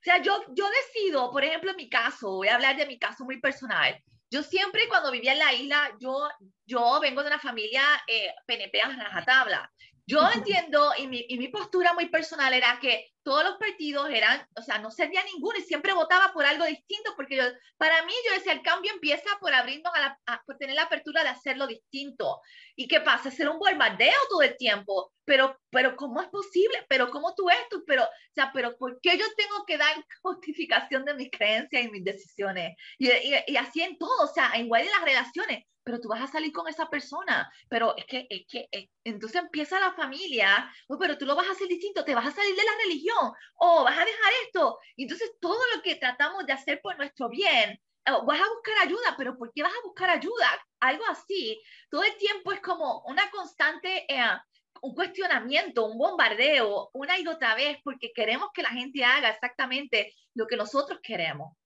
O 0.00 0.02
sea, 0.02 0.22
yo, 0.22 0.44
yo 0.54 0.66
decido, 0.70 1.30
por 1.30 1.44
ejemplo, 1.44 1.70
en 1.70 1.76
mi 1.76 1.88
caso, 1.88 2.30
voy 2.36 2.48
a 2.48 2.54
hablar 2.54 2.76
de 2.76 2.86
mi 2.86 2.98
caso 2.98 3.24
muy 3.24 3.40
personal. 3.40 4.00
Yo 4.30 4.42
siempre 4.42 4.88
cuando 4.88 5.10
vivía 5.10 5.32
en 5.32 5.38
la 5.38 5.52
isla, 5.52 5.96
yo, 6.00 6.28
yo 6.66 7.00
vengo 7.00 7.22
de 7.22 7.28
una 7.28 7.38
familia 7.38 7.82
eh, 8.06 8.32
PNP 8.46 8.80
a 8.82 8.88
rajatabla. 8.88 9.70
Yo 10.06 10.26
entiendo 10.34 10.92
y 10.98 11.06
mi, 11.06 11.24
y 11.28 11.38
mi, 11.38 11.48
postura 11.48 11.92
muy 11.92 12.08
personal 12.08 12.52
era 12.54 12.78
que 12.80 13.10
todos 13.22 13.44
los 13.44 13.56
partidos 13.56 14.08
eran, 14.10 14.46
o 14.56 14.62
sea, 14.62 14.78
no 14.78 14.90
servía 14.90 15.22
ninguno 15.24 15.58
y 15.58 15.62
siempre 15.62 15.92
votaba 15.92 16.32
por 16.32 16.44
algo 16.44 16.64
distinto 16.64 17.12
porque 17.16 17.36
yo, 17.36 17.42
para 17.76 18.04
mí 18.04 18.12
yo 18.26 18.32
decía, 18.34 18.52
el 18.52 18.62
cambio 18.62 18.92
empieza 18.92 19.28
por 19.40 19.52
abrirnos 19.52 19.92
a, 19.94 20.00
la, 20.00 20.42
por 20.46 20.56
tener 20.56 20.76
la 20.76 20.84
apertura 20.84 21.22
de 21.22 21.30
hacerlo 21.30 21.66
distinto. 21.66 22.40
¿Y 22.76 22.88
qué 22.88 23.00
pasa? 23.00 23.30
Ser 23.30 23.48
un 23.48 23.58
bombardeo 23.58 24.18
todo 24.28 24.42
el 24.42 24.56
tiempo. 24.56 25.12
Pero, 25.24 25.58
pero 25.70 25.94
¿cómo 25.96 26.22
es 26.22 26.28
posible? 26.28 26.86
Pero 26.88 27.10
¿cómo 27.10 27.34
tú 27.34 27.50
esto? 27.50 27.82
Pero, 27.86 28.04
o 28.04 28.34
sea, 28.34 28.50
pero 28.54 28.76
¿por 28.78 28.98
qué 29.00 29.18
yo 29.18 29.26
tengo 29.36 29.64
que 29.66 29.76
dar 29.76 29.94
justificación 30.22 31.04
de 31.04 31.14
mis 31.14 31.30
creencias 31.30 31.84
y 31.84 31.90
mis 31.90 32.04
decisiones? 32.04 32.76
Y, 32.98 33.10
y, 33.10 33.34
y 33.46 33.56
así 33.56 33.82
en 33.82 33.98
todo, 33.98 34.24
o 34.24 34.32
sea, 34.32 34.56
igual 34.58 34.82
en 34.82 34.90
las 34.90 35.04
relaciones 35.04 35.64
pero 35.88 36.02
tú 36.02 36.08
vas 36.08 36.20
a 36.20 36.26
salir 36.26 36.52
con 36.52 36.68
esa 36.68 36.90
persona, 36.90 37.50
pero 37.70 37.96
es 37.96 38.04
que, 38.04 38.26
es 38.28 38.42
que, 38.46 38.68
eh, 38.72 38.90
entonces 39.04 39.40
empieza 39.40 39.80
la 39.80 39.94
familia, 39.94 40.70
oh, 40.86 40.98
pero 40.98 41.16
tú 41.16 41.24
lo 41.24 41.34
vas 41.34 41.48
a 41.48 41.52
hacer 41.52 41.66
distinto, 41.66 42.04
te 42.04 42.14
vas 42.14 42.26
a 42.26 42.30
salir 42.30 42.54
de 42.54 42.62
la 42.62 42.76
religión, 42.84 43.07
o 43.56 43.84
vas 43.84 43.98
a 43.98 44.04
dejar 44.04 44.32
esto, 44.46 44.78
y 44.96 45.04
entonces 45.04 45.32
todo 45.40 45.60
lo 45.74 45.82
que 45.82 45.96
tratamos 45.96 46.46
de 46.46 46.52
hacer 46.52 46.80
por 46.80 46.96
nuestro 46.96 47.28
bien, 47.28 47.80
oh, 48.10 48.24
vas 48.24 48.40
a 48.40 48.48
buscar 48.54 48.86
ayuda, 48.86 49.14
pero 49.16 49.36
¿por 49.36 49.52
qué 49.52 49.62
vas 49.62 49.72
a 49.72 49.86
buscar 49.86 50.10
ayuda? 50.10 50.48
Algo 50.80 51.04
así, 51.08 51.60
todo 51.90 52.02
el 52.04 52.16
tiempo 52.16 52.52
es 52.52 52.60
como 52.60 53.02
una 53.06 53.30
constante... 53.30 54.04
Eh, 54.08 54.38
un 54.80 54.94
cuestionamiento, 54.94 55.86
un 55.86 55.98
bombardeo, 55.98 56.90
una 56.92 57.18
y 57.18 57.26
otra 57.26 57.54
vez, 57.54 57.78
porque 57.82 58.12
queremos 58.12 58.48
que 58.54 58.62
la 58.62 58.70
gente 58.70 59.04
haga 59.04 59.30
exactamente 59.30 60.14
lo 60.34 60.46
que 60.46 60.56
nosotros 60.56 61.00
queremos. 61.02 61.56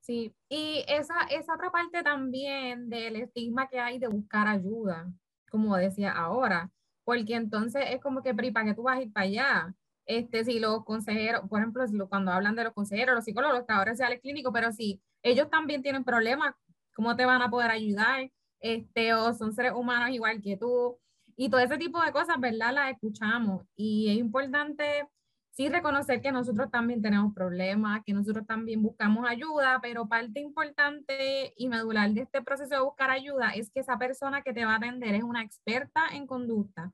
Sí, 0.00 0.34
y 0.48 0.84
esa, 0.88 1.24
esa 1.30 1.54
otra 1.54 1.70
parte 1.70 2.02
también 2.02 2.88
del 2.88 3.16
estigma 3.16 3.68
que 3.68 3.78
hay 3.78 3.98
de 3.98 4.08
buscar 4.08 4.48
ayuda, 4.48 5.06
como 5.50 5.76
decía 5.76 6.12
ahora, 6.12 6.70
porque 7.10 7.34
entonces 7.34 7.86
es 7.88 8.00
como 8.00 8.22
que, 8.22 8.32
¿para 8.52 8.66
qué 8.66 8.74
tú 8.74 8.84
vas 8.84 8.98
a 8.98 9.02
ir 9.02 9.12
para 9.12 9.26
allá? 9.26 9.74
Este, 10.06 10.44
si 10.44 10.60
los 10.60 10.84
consejeros, 10.84 11.42
por 11.48 11.58
ejemplo, 11.58 11.84
cuando 12.08 12.30
hablan 12.30 12.54
de 12.54 12.62
los 12.62 12.72
consejeros, 12.72 13.16
los 13.16 13.24
psicólogos, 13.24 13.56
los 13.56 13.66
trabajadores 13.66 13.98
sociales 13.98 14.20
clínicos, 14.20 14.52
pero 14.54 14.70
si 14.70 15.02
ellos 15.20 15.50
también 15.50 15.82
tienen 15.82 16.04
problemas, 16.04 16.54
¿cómo 16.94 17.16
te 17.16 17.26
van 17.26 17.42
a 17.42 17.50
poder 17.50 17.72
ayudar? 17.72 18.30
Este, 18.60 19.12
o 19.12 19.34
son 19.34 19.52
seres 19.52 19.72
humanos 19.72 20.10
igual 20.10 20.40
que 20.40 20.56
tú. 20.56 20.98
Y 21.34 21.50
todo 21.50 21.60
ese 21.60 21.78
tipo 21.78 22.00
de 22.00 22.12
cosas, 22.12 22.38
¿verdad? 22.38 22.74
Las 22.74 22.92
escuchamos. 22.92 23.64
Y 23.74 24.12
es 24.12 24.18
importante 24.18 25.08
sí 25.50 25.68
reconocer 25.68 26.20
que 26.20 26.30
nosotros 26.30 26.70
también 26.70 27.02
tenemos 27.02 27.34
problemas, 27.34 28.02
que 28.04 28.12
nosotros 28.12 28.46
también 28.46 28.82
buscamos 28.82 29.28
ayuda, 29.28 29.80
pero 29.82 30.06
parte 30.06 30.38
importante 30.38 31.52
y 31.56 31.68
medular 31.68 32.08
de 32.12 32.22
este 32.22 32.40
proceso 32.40 32.76
de 32.76 32.80
buscar 32.80 33.10
ayuda 33.10 33.50
es 33.50 33.68
que 33.70 33.80
esa 33.80 33.98
persona 33.98 34.42
que 34.42 34.52
te 34.52 34.64
va 34.64 34.74
a 34.74 34.76
atender 34.76 35.14
es 35.14 35.24
una 35.24 35.42
experta 35.42 36.02
en 36.12 36.26
conducta. 36.26 36.92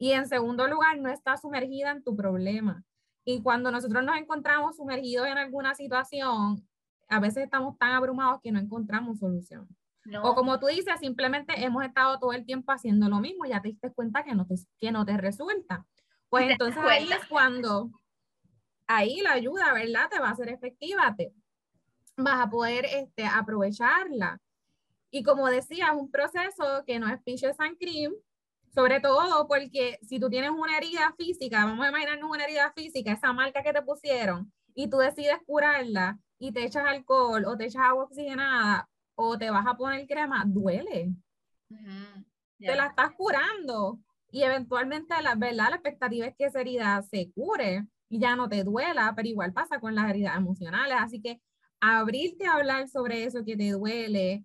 Y 0.00 0.12
en 0.12 0.26
segundo 0.26 0.66
lugar, 0.66 0.98
no 0.98 1.10
está 1.10 1.36
sumergida 1.36 1.90
en 1.90 2.02
tu 2.02 2.16
problema. 2.16 2.82
Y 3.22 3.42
cuando 3.42 3.70
nosotros 3.70 4.02
nos 4.02 4.16
encontramos 4.16 4.76
sumergidos 4.76 5.26
en 5.26 5.36
alguna 5.36 5.74
situación, 5.74 6.66
a 7.06 7.20
veces 7.20 7.44
estamos 7.44 7.76
tan 7.76 7.92
abrumados 7.92 8.40
que 8.42 8.50
no 8.50 8.58
encontramos 8.58 9.18
solución. 9.18 9.68
O 10.22 10.34
como 10.34 10.58
tú 10.58 10.68
dices, 10.68 10.98
simplemente 11.00 11.52
hemos 11.62 11.84
estado 11.84 12.18
todo 12.18 12.32
el 12.32 12.46
tiempo 12.46 12.72
haciendo 12.72 13.10
lo 13.10 13.20
mismo, 13.20 13.44
ya 13.44 13.60
te 13.60 13.68
diste 13.68 13.92
cuenta 13.92 14.24
que 14.24 14.34
no 14.34 14.46
te, 14.46 14.54
que 14.78 14.90
no 14.90 15.04
te 15.04 15.18
resulta. 15.18 15.84
Pues 16.30 16.50
entonces 16.50 16.82
ahí 16.82 17.12
es 17.12 17.26
cuando, 17.26 17.90
ahí 18.86 19.20
la 19.20 19.32
ayuda, 19.32 19.74
¿verdad? 19.74 20.08
Te 20.08 20.18
va 20.18 20.30
a 20.30 20.34
ser 20.34 20.48
efectiva, 20.48 21.14
te 21.14 21.34
vas 22.16 22.40
a 22.40 22.48
poder 22.48 22.86
este, 22.86 23.26
aprovecharla. 23.26 24.40
Y 25.10 25.22
como 25.22 25.48
decía, 25.48 25.88
es 25.88 26.00
un 26.00 26.10
proceso 26.10 26.84
que 26.86 26.98
no 26.98 27.06
es 27.06 27.22
pinche 27.22 27.52
and 27.58 27.76
cream, 27.78 28.14
sobre 28.74 29.00
todo 29.00 29.46
porque 29.48 29.98
si 30.02 30.18
tú 30.20 30.30
tienes 30.30 30.50
una 30.50 30.76
herida 30.76 31.14
física, 31.16 31.64
vamos 31.64 31.84
a 31.84 31.88
imaginarnos 31.88 32.30
una 32.30 32.44
herida 32.44 32.72
física, 32.74 33.12
esa 33.12 33.32
marca 33.32 33.62
que 33.62 33.72
te 33.72 33.82
pusieron, 33.82 34.52
y 34.74 34.88
tú 34.88 34.98
decides 34.98 35.38
curarla 35.46 36.18
y 36.38 36.52
te 36.52 36.64
echas 36.64 36.84
alcohol 36.86 37.44
o 37.46 37.56
te 37.56 37.66
echas 37.66 37.82
agua 37.82 38.04
oxigenada 38.04 38.88
o 39.14 39.36
te 39.36 39.50
vas 39.50 39.66
a 39.66 39.76
poner 39.76 40.06
crema, 40.06 40.44
duele. 40.46 41.12
Te 42.58 42.74
la 42.74 42.86
estás 42.86 43.12
curando 43.12 43.98
y 44.30 44.42
eventualmente 44.42 45.20
la 45.22 45.34
verdad 45.34 45.70
la 45.70 45.76
expectativa 45.76 46.26
es 46.26 46.34
que 46.36 46.44
esa 46.44 46.60
herida 46.60 47.02
se 47.02 47.30
cure 47.32 47.86
y 48.08 48.18
ya 48.18 48.36
no 48.36 48.48
te 48.48 48.64
duela, 48.64 49.12
pero 49.14 49.28
igual 49.28 49.52
pasa 49.52 49.80
con 49.80 49.94
las 49.94 50.08
heridas 50.08 50.36
emocionales, 50.36 50.96
así 50.98 51.20
que 51.20 51.40
abrirte 51.80 52.46
a 52.46 52.54
hablar 52.54 52.88
sobre 52.88 53.24
eso 53.24 53.44
que 53.44 53.56
te 53.56 53.70
duele. 53.70 54.44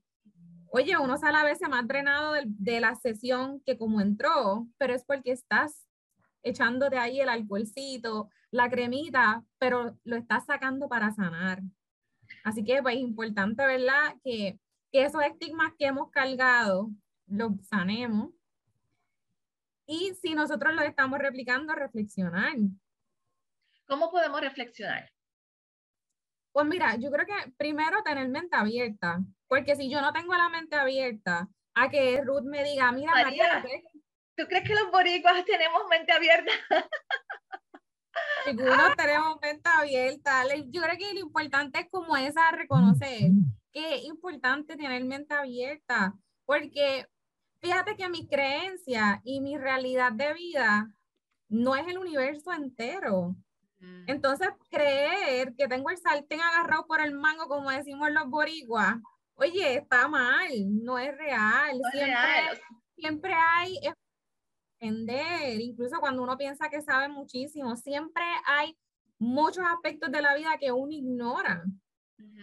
Oye, 0.78 0.98
uno 0.98 1.18
sale 1.18 1.38
a 1.38 1.46
veces 1.46 1.70
más 1.70 1.88
drenado 1.88 2.34
de, 2.34 2.44
de 2.48 2.82
la 2.82 2.96
sesión 2.96 3.62
que 3.66 3.78
como 3.78 4.02
entró, 4.02 4.68
pero 4.78 4.94
es 4.94 5.06
porque 5.06 5.32
estás 5.32 5.88
echándote 6.44 6.98
ahí 6.98 7.22
el 7.22 7.30
alcoholcito, 7.30 8.30
la 8.52 8.70
cremita, 8.70 9.42
pero 9.58 9.98
lo 10.04 10.18
estás 10.18 10.46
sacando 10.46 10.90
para 10.90 11.14
sanar. 11.14 11.62
Así 12.44 12.66
que 12.66 12.82
pues, 12.82 12.96
es 12.96 13.02
importante, 13.02 13.66
¿verdad? 13.66 14.18
Que, 14.22 14.60
que 14.92 15.06
esos 15.06 15.24
estigmas 15.24 15.72
que 15.80 15.86
hemos 15.86 16.12
cargado 16.12 16.90
los 17.28 17.54
sanemos 17.70 18.32
y 19.88 20.14
si 20.16 20.36
nosotros 20.36 20.76
lo 20.76 20.82
estamos 20.82 21.20
replicando, 21.20 21.74
reflexionar. 21.74 22.58
¿Cómo 23.88 24.12
podemos 24.12 24.42
reflexionar? 24.42 25.10
Pues 26.56 26.68
mira, 26.68 26.96
yo 26.96 27.12
creo 27.12 27.26
que 27.26 27.52
primero 27.58 28.02
tener 28.02 28.30
mente 28.30 28.56
abierta, 28.56 29.20
porque 29.46 29.76
si 29.76 29.90
yo 29.90 30.00
no 30.00 30.14
tengo 30.14 30.34
la 30.36 30.48
mente 30.48 30.78
abierta 30.78 31.50
a 31.74 31.90
que 31.90 32.22
Ruth 32.24 32.46
me 32.46 32.64
diga, 32.64 32.94
mira 32.94 33.12
María, 33.12 33.62
¿tú 34.38 34.46
crees 34.48 34.64
que 34.64 34.74
los 34.74 34.90
boricuas 34.90 35.44
tenemos 35.44 35.82
mente 35.90 36.14
abierta? 36.14 36.54
Algunos 38.46 38.96
tenemos 38.96 39.38
mente 39.42 39.70
abierta. 39.70 40.44
Yo 40.70 40.82
creo 40.82 40.98
que 40.98 41.14
lo 41.14 41.20
importante 41.20 41.82
es 41.82 41.90
como 41.90 42.16
esa 42.16 42.50
reconocer 42.52 43.32
que 43.74 43.96
es 43.96 44.06
importante 44.06 44.78
tener 44.78 45.04
mente 45.04 45.34
abierta, 45.34 46.14
porque 46.46 47.06
fíjate 47.62 47.98
que 47.98 48.08
mi 48.08 48.28
creencia 48.28 49.20
y 49.26 49.42
mi 49.42 49.58
realidad 49.58 50.14
de 50.14 50.34
vida 50.34 50.90
no 51.50 51.76
es 51.76 51.86
el 51.86 51.98
universo 51.98 52.54
entero. 52.54 53.36
Mm. 53.86 54.10
Entonces, 54.10 54.50
creer 54.70 55.56
que 55.56 55.68
tengo 55.68 55.90
el 55.90 55.98
sartén 55.98 56.42
agarrado 56.42 56.86
por 56.88 57.02
el 57.02 57.14
mango, 57.14 57.48
como 57.48 57.70
decimos 57.70 58.12
los 58.12 58.28
boricuas, 58.30 58.96
oye, 59.36 59.78
está 59.78 60.08
mal, 60.08 60.50
no 60.84 60.98
es 60.98 61.16
real. 61.18 61.80
siempre, 61.92 62.62
siempre 62.96 63.34
hay 63.34 63.80
entender, 64.80 65.62
incluso 65.62 66.00
cuando 66.00 66.24
uno 66.24 66.38
piensa 66.38 66.70
que 66.70 66.82
sabe 66.82 67.08
muchísimo, 67.08 67.76
siempre 67.76 68.24
hay 68.46 68.78
muchos 69.18 69.64
aspectos 69.66 70.12
de 70.12 70.22
la 70.22 70.36
vida 70.36 70.58
que 70.60 70.72
uno 70.72 70.92
ignora. 70.92 71.64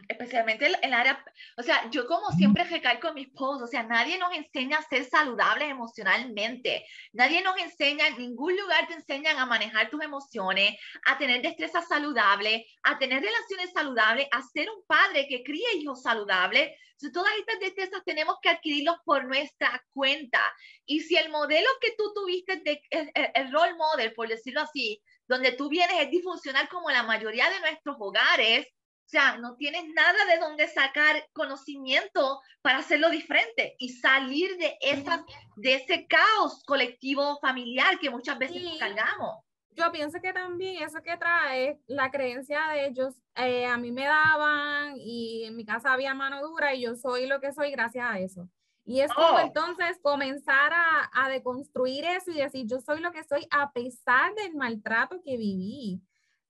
Especialmente 0.09 0.67
el, 0.67 0.93
área, 0.93 1.25
o 1.57 1.63
sea, 1.63 1.89
yo 1.91 2.07
como 2.07 2.31
siempre 2.33 2.65
recalco 2.65 3.09
con 3.09 3.15
mis 3.15 3.31
posts, 3.31 3.65
o 3.65 3.67
sea, 3.67 3.83
nadie 3.83 4.19
nos 4.19 4.35
enseña 4.35 4.77
a 4.77 4.83
ser 4.83 5.05
saludables 5.05 5.71
emocionalmente, 5.71 6.85
nadie 7.13 7.41
nos 7.41 7.57
enseña, 7.57 8.09
en 8.09 8.19
ningún 8.19 8.55
lugar 8.57 8.87
te 8.87 8.95
enseñan 8.95 9.39
a 9.39 9.47
manejar 9.47 9.89
tus 9.89 10.03
emociones, 10.03 10.79
a 11.07 11.17
tener 11.17 11.41
destreza 11.41 11.81
saludable, 11.81 12.67
a 12.83 12.99
tener 12.99 13.23
relaciones 13.23 13.73
saludables, 13.73 14.29
a 14.31 14.43
ser 14.43 14.69
un 14.69 14.85
padre 14.87 15.27
que 15.29 15.43
críe 15.43 15.77
hijos 15.77 16.03
saludables. 16.03 16.77
todas 17.13 17.33
estas 17.39 17.61
destrezas 17.61 18.03
tenemos 18.05 18.37
que 18.43 18.51
adquirirlos 18.51 18.97
por 19.05 19.25
nuestra 19.25 19.83
cuenta. 19.95 20.41
Y 20.85 21.01
si 21.01 21.17
el 21.17 21.31
modelo 21.31 21.69
que 21.81 21.95
tú 21.97 22.13
tuviste, 22.15 22.57
de, 22.57 22.83
el, 22.91 23.11
el 23.15 23.53
role 23.53 23.75
model, 23.75 24.13
por 24.13 24.29
decirlo 24.29 24.61
así, 24.61 25.03
donde 25.27 25.53
tú 25.53 25.71
vienes 25.71 25.99
es 25.99 26.11
disfuncional 26.11 26.69
como 26.69 26.91
la 26.91 27.05
mayoría 27.05 27.49
de 27.49 27.61
nuestros 27.61 27.97
hogares, 27.99 28.67
sea, 29.13 29.37
no 29.37 29.57
tienes 29.57 29.85
nada 29.95 30.25
de 30.25 30.39
donde 30.39 30.67
sacar 30.69 31.29
conocimiento 31.35 32.41
para 32.63 32.79
hacerlo 32.79 33.11
diferente 33.11 33.77
y 33.79 33.91
salir 33.91 34.57
de, 34.57 34.77
esa, 34.81 35.25
de 35.57 35.75
ese 35.75 36.07
caos 36.07 36.65
colectivo 36.65 37.39
familiar 37.41 37.99
que 37.99 38.09
muchas 38.09 38.39
veces 38.39 38.63
cargamos. 38.79 39.45
Yo 39.71 39.93
pienso 39.93 40.19
que 40.21 40.33
también 40.33 40.83
eso 40.83 41.03
que 41.03 41.17
trae 41.17 41.79
la 41.87 42.11
creencia 42.11 42.69
de 42.69 42.87
ellos, 42.87 43.15
eh, 43.37 43.67
a 43.67 43.77
mí 43.77 43.93
me 43.93 44.05
daban 44.05 44.95
y 44.97 45.45
en 45.45 45.57
mi 45.57 45.65
casa 45.65 45.93
había 45.93 46.15
mano 46.15 46.43
dura 46.43 46.75
y 46.75 46.83
yo 46.83 46.97
soy 46.97 47.27
lo 47.27 47.41
que 47.41 47.53
soy 47.53 47.71
gracias 47.71 48.07
a 48.07 48.19
eso. 48.19 48.49
Y 48.85 49.01
es 49.01 49.13
como 49.13 49.37
oh. 49.37 49.41
entonces 49.41 49.99
comenzar 50.03 50.73
a, 50.73 51.11
a, 51.13 51.29
deconstruir 51.29 52.05
eso 52.05 52.31
y 52.31 52.39
decir, 52.39 52.67
yo 52.67 52.81
soy 52.81 53.01
lo 53.01 53.13
que 53.13 53.23
soy 53.25 53.47
a 53.51 53.73
pesar 53.73 54.35
del 54.35 54.57
maltrato 54.57 55.21
que 55.23 55.37
viví, 55.37 56.03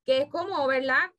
que 0.06 0.22
es 0.22 0.30
como, 0.30 0.66
¿verdad? 0.66 1.10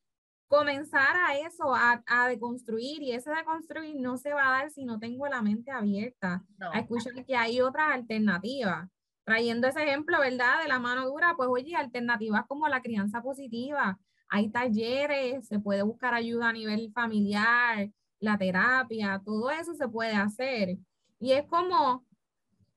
Comenzar 0.54 1.16
a 1.18 1.36
eso, 1.40 1.74
a, 1.74 2.04
a, 2.06 2.28
deconstruir, 2.28 3.02
y 3.02 3.12
ese 3.12 3.32
deconstruir 3.32 3.96
no 4.00 4.18
se 4.18 4.34
va 4.34 4.48
a 4.48 4.60
dar 4.60 4.70
si 4.70 4.86
no 4.86 5.00
tengo 5.00 5.26
la 5.26 5.42
mente 5.42 5.72
abierta 5.72 6.46
a 6.60 6.80
escuchar 6.80 7.26
que 7.26 7.36
hay 7.36 7.60
otras 7.60 7.92
alternativas. 7.92 8.88
Trayendo 9.24 9.68
ese 9.68 9.82
ejemplo, 9.82 10.20
¿verdad? 10.20 10.62
De 10.62 10.68
la 10.68 10.78
mano 10.78 11.08
dura, 11.08 11.34
pues 11.36 11.50
oye, 11.50 11.76
alternativas 11.76 12.46
como 12.46 12.68
la 12.68 12.84
crianza 12.84 13.24
positiva, 13.24 13.98
hay 14.30 14.52
talleres, 14.52 15.48
se 15.48 15.60
puede 15.60 15.82
buscar 15.82 16.14
ayuda 16.14 16.50
a 16.50 16.54
nivel 16.54 16.92
familiar, 16.94 17.90
la 18.20 18.38
terapia, 18.38 19.20
todo 19.26 19.50
eso 19.50 19.74
se 19.74 19.88
puede 19.88 20.14
hacer. 20.14 20.78
Y 21.20 21.32
es 21.32 21.48
como 21.48 22.06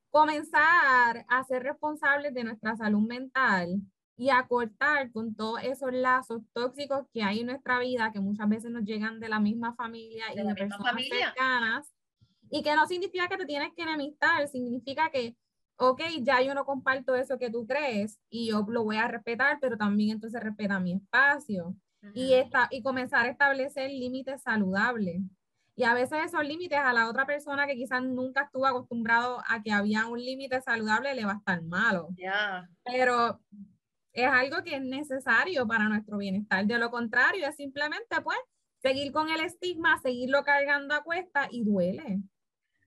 comenzar 0.09 1.25
a 1.27 1.43
ser 1.43 1.61
responsables 1.61 2.33
de 2.33 2.43
nuestra 2.43 2.75
salud 2.75 3.07
mental 3.07 3.83
y 4.17 4.31
a 4.31 4.47
cortar 4.47 5.11
con 5.11 5.35
todos 5.35 5.61
esos 5.63 5.93
lazos 5.93 6.41
tóxicos 6.51 7.05
que 7.13 7.21
hay 7.21 7.41
en 7.41 7.47
nuestra 7.47 7.79
vida, 7.79 8.11
que 8.11 8.19
muchas 8.19 8.49
veces 8.49 8.71
nos 8.71 8.83
llegan 8.83 9.19
de 9.19 9.29
la 9.29 9.39
misma 9.39 9.75
familia 9.75 10.25
y 10.33 10.37
de, 10.37 10.55
personas 10.55 10.95
cercanas, 11.07 11.93
y 12.49 12.63
que 12.63 12.75
no 12.75 12.87
significa 12.87 13.27
que 13.27 13.37
te 13.37 13.45
tienes 13.45 13.73
que 13.75 13.83
enemistar, 13.83 14.47
significa 14.47 15.11
que, 15.11 15.35
ok, 15.77 16.01
ya 16.21 16.41
yo 16.41 16.55
no 16.55 16.65
comparto 16.65 17.15
eso 17.15 17.37
que 17.37 17.51
tú 17.51 17.67
crees 17.67 18.19
y 18.31 18.49
yo 18.49 18.65
lo 18.67 18.83
voy 18.83 18.97
a 18.97 19.07
respetar, 19.07 19.59
pero 19.61 19.77
también 19.77 20.11
entonces 20.11 20.41
respeta 20.41 20.79
mi 20.79 20.93
espacio. 20.93 21.75
y, 22.13 22.33
esta, 22.33 22.67
y 22.71 22.81
comenzar 22.81 23.25
a 23.25 23.29
establecer 23.29 23.91
límites 23.91 24.41
saludables. 24.41 25.21
Y 25.75 25.83
a 25.83 25.93
veces 25.93 26.25
esos 26.25 26.43
límites 26.43 26.79
a 26.79 26.91
la 26.91 27.07
otra 27.07 27.27
persona 27.27 27.67
que 27.67 27.75
quizás 27.75 28.01
nunca 28.01 28.43
estuvo 28.43 28.65
acostumbrado 28.65 29.43
a 29.47 29.61
que 29.61 29.71
había 29.71 30.07
un 30.07 30.19
límite 30.19 30.59
saludable 30.61 31.13
le 31.13 31.25
va 31.25 31.33
a 31.33 31.37
estar 31.37 31.61
malo. 31.61 32.09
Pero 32.83 33.39
es 34.17 34.27
algo 34.27 34.63
que 34.63 34.75
es 34.75 34.81
necesario 34.81 35.67
para 35.67 35.87
nuestro 35.87 36.17
bienestar. 36.17 36.65
De 36.65 36.79
lo 36.79 36.89
contrario, 36.89 37.47
es 37.47 37.55
simplemente 37.55 38.19
pues 38.23 38.39
seguir 38.81 39.11
con 39.11 39.29
el 39.29 39.41
estigma, 39.41 39.99
seguirlo 40.01 40.43
cargando 40.43 40.95
a 40.95 41.03
cuesta 41.03 41.47
y 41.51 41.63
duele. 41.63 42.19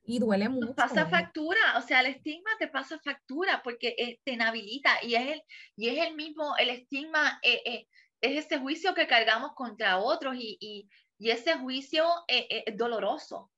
Y 0.02 0.18
duele 0.18 0.48
mucho. 0.48 0.74
pasa 0.74 1.06
factura, 1.06 1.60
o 1.78 1.82
sea, 1.82 2.00
el 2.00 2.06
estigma 2.06 2.50
te 2.58 2.66
pasa 2.66 2.98
factura 2.98 3.60
porque 3.62 3.94
eh, 3.96 4.18
te 4.24 4.32
inhabilita 4.32 4.90
y 5.04 5.14
es 5.14 5.28
el, 5.28 5.42
y 5.76 5.88
es 5.88 6.04
el 6.04 6.16
mismo, 6.16 6.56
el 6.56 6.70
estigma 6.70 7.38
eh, 7.44 7.62
eh, 7.64 7.86
es 8.20 8.46
ese 8.46 8.58
juicio 8.58 8.92
que 8.94 9.06
cargamos 9.06 9.52
contra 9.54 9.98
otros 9.98 10.34
y, 10.36 10.56
y, 10.58 10.88
y 11.16 11.30
ese 11.30 11.54
juicio 11.58 12.06
es 12.26 12.76
doloroso. 12.76 13.52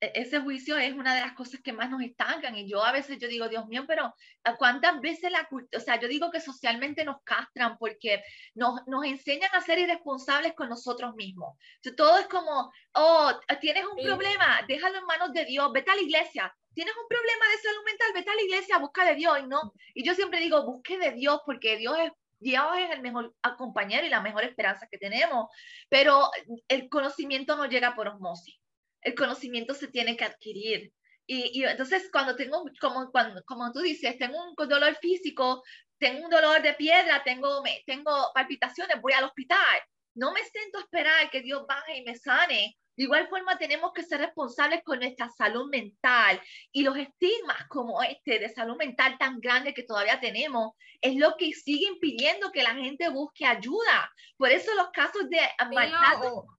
E-, 0.00 0.12
ese 0.14 0.40
juicio 0.40 0.76
es 0.76 0.92
una 0.94 1.14
de 1.14 1.20
las 1.20 1.32
cosas 1.32 1.60
que 1.62 1.72
más 1.72 1.90
nos 1.90 2.02
estancan 2.02 2.56
y 2.56 2.68
yo 2.68 2.84
a 2.84 2.92
veces 2.92 3.18
yo 3.18 3.28
digo, 3.28 3.48
Dios 3.48 3.66
mío, 3.66 3.84
pero 3.86 4.14
¿cuántas 4.58 5.00
veces 5.00 5.30
la 5.30 5.48
o 5.50 5.80
sea, 5.80 6.00
yo 6.00 6.08
digo 6.08 6.30
que 6.30 6.40
socialmente 6.40 7.04
nos 7.04 7.22
castran 7.24 7.76
porque 7.78 8.22
nos, 8.54 8.86
nos 8.86 9.04
enseñan 9.04 9.50
a 9.52 9.60
ser 9.60 9.78
irresponsables 9.78 10.54
con 10.54 10.68
nosotros 10.68 11.14
mismos. 11.14 11.56
todo 11.96 12.18
es 12.18 12.26
como, 12.26 12.72
oh, 12.94 13.32
tienes 13.60 13.84
un 13.84 14.02
problema, 14.02 14.60
déjalo 14.68 14.98
en 14.98 15.04
manos 15.04 15.32
de 15.32 15.44
Dios, 15.44 15.70
vete 15.72 15.90
a 15.90 15.96
la 15.96 16.02
iglesia. 16.02 16.54
Tienes 16.74 16.94
un 16.96 17.08
problema 17.08 17.44
de 17.48 17.58
salud 17.58 17.84
mental, 17.84 18.08
vete 18.14 18.30
a 18.30 18.34
la 18.34 18.42
iglesia, 18.42 18.78
busca 18.78 19.04
de 19.04 19.14
Dios, 19.16 19.38
y 19.42 19.46
no. 19.48 19.72
Y 19.94 20.04
yo 20.04 20.14
siempre 20.14 20.38
digo, 20.38 20.64
busque 20.64 20.96
de 20.96 21.12
Dios 21.12 21.40
porque 21.44 21.76
Dios 21.76 21.98
es 21.98 22.12
Dios 22.40 22.66
es 22.78 22.90
el 22.90 23.02
mejor 23.02 23.34
compañero 23.56 24.06
y 24.06 24.10
la 24.10 24.20
mejor 24.20 24.44
esperanza 24.44 24.86
que 24.88 24.96
tenemos, 24.96 25.50
pero 25.88 26.30
el 26.68 26.88
conocimiento 26.88 27.56
no 27.56 27.66
llega 27.66 27.96
por 27.96 28.06
osmosis 28.06 28.60
el 29.02 29.14
conocimiento 29.14 29.74
se 29.74 29.88
tiene 29.88 30.16
que 30.16 30.24
adquirir. 30.24 30.92
Y, 31.26 31.60
y 31.60 31.64
entonces 31.64 32.08
cuando 32.10 32.36
tengo, 32.36 32.64
como, 32.80 33.10
cuando, 33.10 33.42
como 33.44 33.70
tú 33.72 33.80
dices, 33.80 34.16
tengo 34.18 34.38
un 34.42 34.68
dolor 34.68 34.96
físico, 34.96 35.62
tengo 35.98 36.24
un 36.24 36.30
dolor 36.30 36.62
de 36.62 36.74
piedra, 36.74 37.22
tengo, 37.24 37.62
me, 37.62 37.82
tengo 37.86 38.10
palpitaciones, 38.34 39.00
voy 39.00 39.12
al 39.12 39.24
hospital. 39.24 39.80
No 40.14 40.32
me 40.32 40.42
siento 40.44 40.78
a 40.78 40.82
esperar 40.82 41.30
que 41.30 41.42
Dios 41.42 41.66
baje 41.66 41.98
y 41.98 42.04
me 42.04 42.16
sane. 42.16 42.76
De 42.96 43.04
igual 43.04 43.28
forma, 43.28 43.56
tenemos 43.58 43.92
que 43.92 44.02
ser 44.02 44.18
responsables 44.20 44.82
con 44.82 44.98
nuestra 44.98 45.28
salud 45.30 45.70
mental 45.70 46.40
y 46.72 46.82
los 46.82 46.96
estigmas 46.96 47.68
como 47.68 48.02
este 48.02 48.40
de 48.40 48.48
salud 48.48 48.76
mental 48.76 49.16
tan 49.18 49.38
grande 49.38 49.72
que 49.72 49.84
todavía 49.84 50.18
tenemos 50.18 50.72
es 51.00 51.14
lo 51.14 51.36
que 51.36 51.52
sigue 51.52 51.86
impidiendo 51.86 52.50
que 52.50 52.64
la 52.64 52.74
gente 52.74 53.08
busque 53.08 53.46
ayuda. 53.46 54.12
Por 54.36 54.50
eso 54.50 54.74
los 54.74 54.90
casos 54.90 55.28
de 55.30 55.38
maltrato 55.72 56.57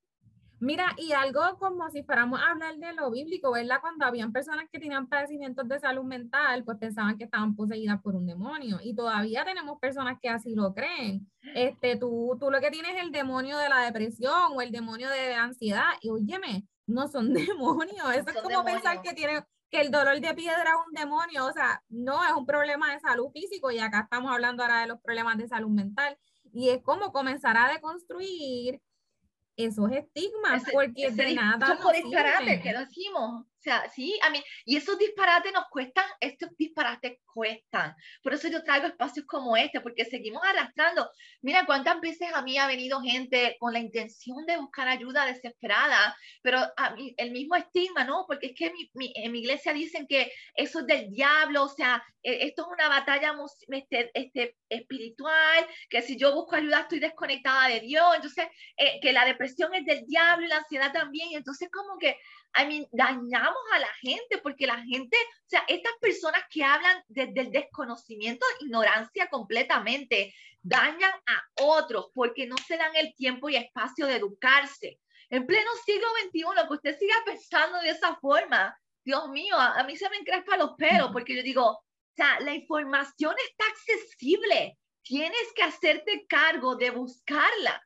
Mira, 0.62 0.94
y 0.98 1.14
algo 1.14 1.42
como 1.58 1.90
si 1.90 2.04
fuéramos 2.04 2.40
a 2.42 2.52
hablar 2.52 2.76
de 2.78 2.92
lo 2.94 3.10
bíblico, 3.12 3.52
¿verdad? 3.52 3.80
Cuando 3.80 4.06
habían 4.06 4.34
personas 4.34 4.66
que 4.70 4.80
tenían 4.80 5.08
padecimientos 5.08 5.68
de 5.70 5.80
salud 5.80 6.04
mental, 6.04 6.66
pues 6.66 6.78
pensaban 6.78 7.18
que 7.18 7.24
estaban 7.24 7.56
poseídas 7.56 8.02
por 8.02 8.16
un 8.16 8.26
demonio. 8.26 8.80
Y 8.84 8.94
todavía 8.94 9.46
tenemos 9.46 9.80
personas 9.80 10.20
que 10.22 10.28
así 10.28 10.56
lo 10.56 10.74
creen. 10.74 11.32
Este, 11.56 11.96
tú, 11.96 12.36
tú 12.40 12.52
lo 12.52 12.60
que 12.60 12.72
tienes 12.72 12.96
es 12.96 13.04
el 13.04 13.12
demonio 13.12 13.58
de 13.58 13.70
la 13.70 13.86
depresión 13.86 14.52
o 14.54 14.62
el 14.62 14.72
demonio 14.72 15.10
de 15.10 15.34
ansiedad. 15.34 15.92
Y 16.02 16.10
óyeme, 16.10 16.68
no 16.88 17.08
son 17.08 17.34
demonios. 17.34 18.14
Eso 18.14 18.30
es 18.30 18.42
como 18.42 18.66
pensar 18.66 19.02
que 19.02 19.14
tiene 19.14 19.44
que 19.72 19.82
el 19.82 19.92
dolor 19.92 20.20
de 20.20 20.34
piedra 20.34 20.72
es 20.72 20.88
un 20.88 20.94
demonio. 20.94 21.46
O 21.46 21.54
sea, 21.54 21.82
no 21.88 22.22
es 22.26 22.34
un 22.34 22.46
problema 22.46 22.92
de 22.92 23.00
salud 23.00 23.30
físico. 23.32 23.72
Y 23.72 23.80
acá 23.80 24.02
estamos 24.02 24.30
hablando 24.30 24.64
ahora 24.64 24.82
de 24.82 24.88
los 24.88 25.00
problemas 25.00 25.38
de 25.38 25.48
salud 25.48 25.70
mental. 25.70 26.18
Y 26.52 26.70
es 26.70 26.82
como 26.82 27.14
comenzar 27.14 27.56
a 27.56 27.72
deconstruir 27.72 28.82
esos 29.66 29.92
estigmas, 29.92 30.64
porque 30.72 31.12
de 31.12 31.34
nada. 31.36 31.78
Son 31.82 31.94
disparates 31.94 32.62
que 32.62 32.74
decimos. 32.74 33.46
Sea, 33.70 33.88
sí, 33.94 34.18
a 34.24 34.32
mí, 34.32 34.44
y 34.66 34.78
esos 34.78 34.98
disparates 34.98 35.54
nos 35.54 35.66
cuestan, 35.70 36.06
estos 36.20 36.50
disparates 36.58 37.20
cuestan. 37.32 37.96
Por 38.24 38.34
eso 38.34 38.48
yo 38.48 38.64
traigo 38.64 38.88
espacios 38.88 39.28
como 39.28 39.56
este, 39.56 39.80
porque 39.80 40.06
seguimos 40.06 40.42
arrastrando. 40.44 41.08
Mira 41.44 41.68
cuántas 41.68 42.02
veces 42.02 42.30
a 42.34 42.42
mí 42.42 42.58
ha 42.58 42.66
venido 42.66 43.00
gente 43.00 43.58
con 43.60 43.72
la 43.72 43.78
intención 43.78 44.44
de 44.48 44.58
buscar 44.58 44.88
ayuda 44.88 45.28
desesperada, 45.28 46.18
pero 46.42 46.60
a 46.78 46.90
mí, 46.96 47.14
el 47.18 47.30
mismo 47.30 47.56
estigma, 47.56 48.06
¿no? 48.06 48.26
Porque 48.28 48.48
es 48.48 48.54
que 48.58 48.74
mi, 48.96 49.14
en 49.16 49.32
mi 49.32 49.42
iglesia 49.42 49.72
dicen 49.72 50.08
que 50.08 50.32
eso 50.56 50.80
es 50.80 50.88
del 50.88 51.12
diablo, 51.12 51.66
o 51.66 51.70
sea, 51.70 52.04
e, 52.24 52.48
esto 52.48 52.64
es 52.64 52.68
una 52.70 52.90
batalla 52.90 53.36
este, 53.68 54.10
este, 54.16 54.56
espiritual, 54.68 55.68
que 55.90 56.02
si 56.02 56.18
yo 56.18 56.34
busco 56.34 56.56
ayuda 56.56 56.82
estoy 56.82 57.00
desconectada 57.00 57.68
de 57.68 57.82
Dios, 57.82 58.16
entonces 58.16 58.48
eh, 58.78 59.00
que 59.00 59.14
la 59.14 59.26
depresión 59.26 59.74
es 59.76 59.86
del 59.86 60.06
diablo 60.08 60.46
y 60.46 60.50
la 60.50 60.58
ansiedad 60.58 60.92
también, 60.92 61.30
entonces 61.34 61.70
como 61.72 62.00
que 62.00 62.18
I 62.58 62.66
mean, 62.66 62.88
dañamos 62.92 63.62
a 63.74 63.80
la 63.80 63.94
gente 64.02 64.40
porque 64.40 64.66
la 64.66 64.82
gente, 64.84 65.18
o 65.18 65.50
sea, 65.50 65.64
estas 65.68 65.94
personas 66.02 66.42
que 66.50 66.64
hablan 66.64 67.04
desde 67.08 67.42
el 67.42 67.52
desconocimiento, 67.52 68.46
ignorancia 68.60 69.28
completamente, 69.30 70.34
dañan 70.62 71.12
a 71.26 71.44
otros 71.62 72.08
porque 72.14 72.48
no 72.48 72.58
se 72.58 72.78
dan 72.78 72.96
el 72.96 73.14
tiempo 73.16 73.50
y 73.50 73.56
espacio 73.56 74.08
de 74.08 74.16
educarse. 74.16 75.00
En 75.30 75.46
pleno 75.46 75.70
siglo 75.86 76.08
XXI, 76.24 76.68
que 76.68 76.74
usted 76.74 76.98
siga 76.98 77.16
pensando 77.24 77.80
de 77.82 77.92
esa 77.92 78.16
forma, 78.16 78.76
Dios 79.04 79.30
mío, 79.30 79.56
a, 79.58 79.84
mí 79.84 79.96
se 79.96 80.10
me 80.10 80.18
encrespa 80.18 80.58
los 80.58 80.72
pelos 80.76 81.12
porque 81.12 81.36
yo 81.36 81.44
digo, 81.44 81.66
o 81.66 81.84
sea, 82.16 82.40
la 82.40 82.54
información 82.54 83.36
está 83.50 83.66
accesible, 83.68 84.78
tienes 85.04 85.54
que 85.56 85.64
hacerte 85.64 86.26
cargo 86.28 86.76
de 86.76 86.90
buscarla. 86.90 87.82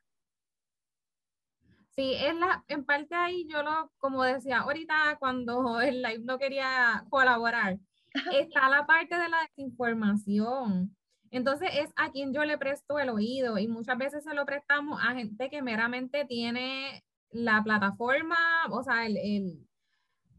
Sí, 1.96 2.14
es 2.14 2.34
la, 2.34 2.64
en 2.68 2.84
parte 2.84 3.14
ahí 3.14 3.46
yo 3.48 3.62
lo, 3.62 3.92
como 3.98 4.24
decía 4.24 4.60
ahorita 4.60 5.16
cuando 5.20 5.80
el 5.80 6.02
live 6.02 6.24
no 6.24 6.38
quería 6.38 7.04
colaborar, 7.08 7.78
está 8.32 8.68
la 8.68 8.84
parte 8.86 9.16
de 9.16 9.28
la 9.28 9.42
desinformación. 9.42 10.96
Entonces 11.30 11.70
es 11.72 11.92
a 11.96 12.10
quien 12.10 12.32
yo 12.32 12.44
le 12.44 12.58
presto 12.58 12.98
el 12.98 13.10
oído 13.10 13.58
y 13.58 13.68
muchas 13.68 13.98
veces 13.98 14.24
se 14.24 14.34
lo 14.34 14.44
prestamos 14.44 15.00
a 15.02 15.14
gente 15.14 15.50
que 15.50 15.62
meramente 15.62 16.24
tiene 16.24 17.04
la 17.30 17.62
plataforma, 17.64 18.36
o 18.70 18.82
sea, 18.82 19.06
el, 19.06 19.16
el, 19.16 19.68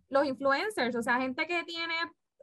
los 0.10 0.26
influencers, 0.26 0.96
o 0.96 1.02
sea, 1.02 1.20
gente 1.20 1.46
que 1.48 1.64
tiene 1.64 1.96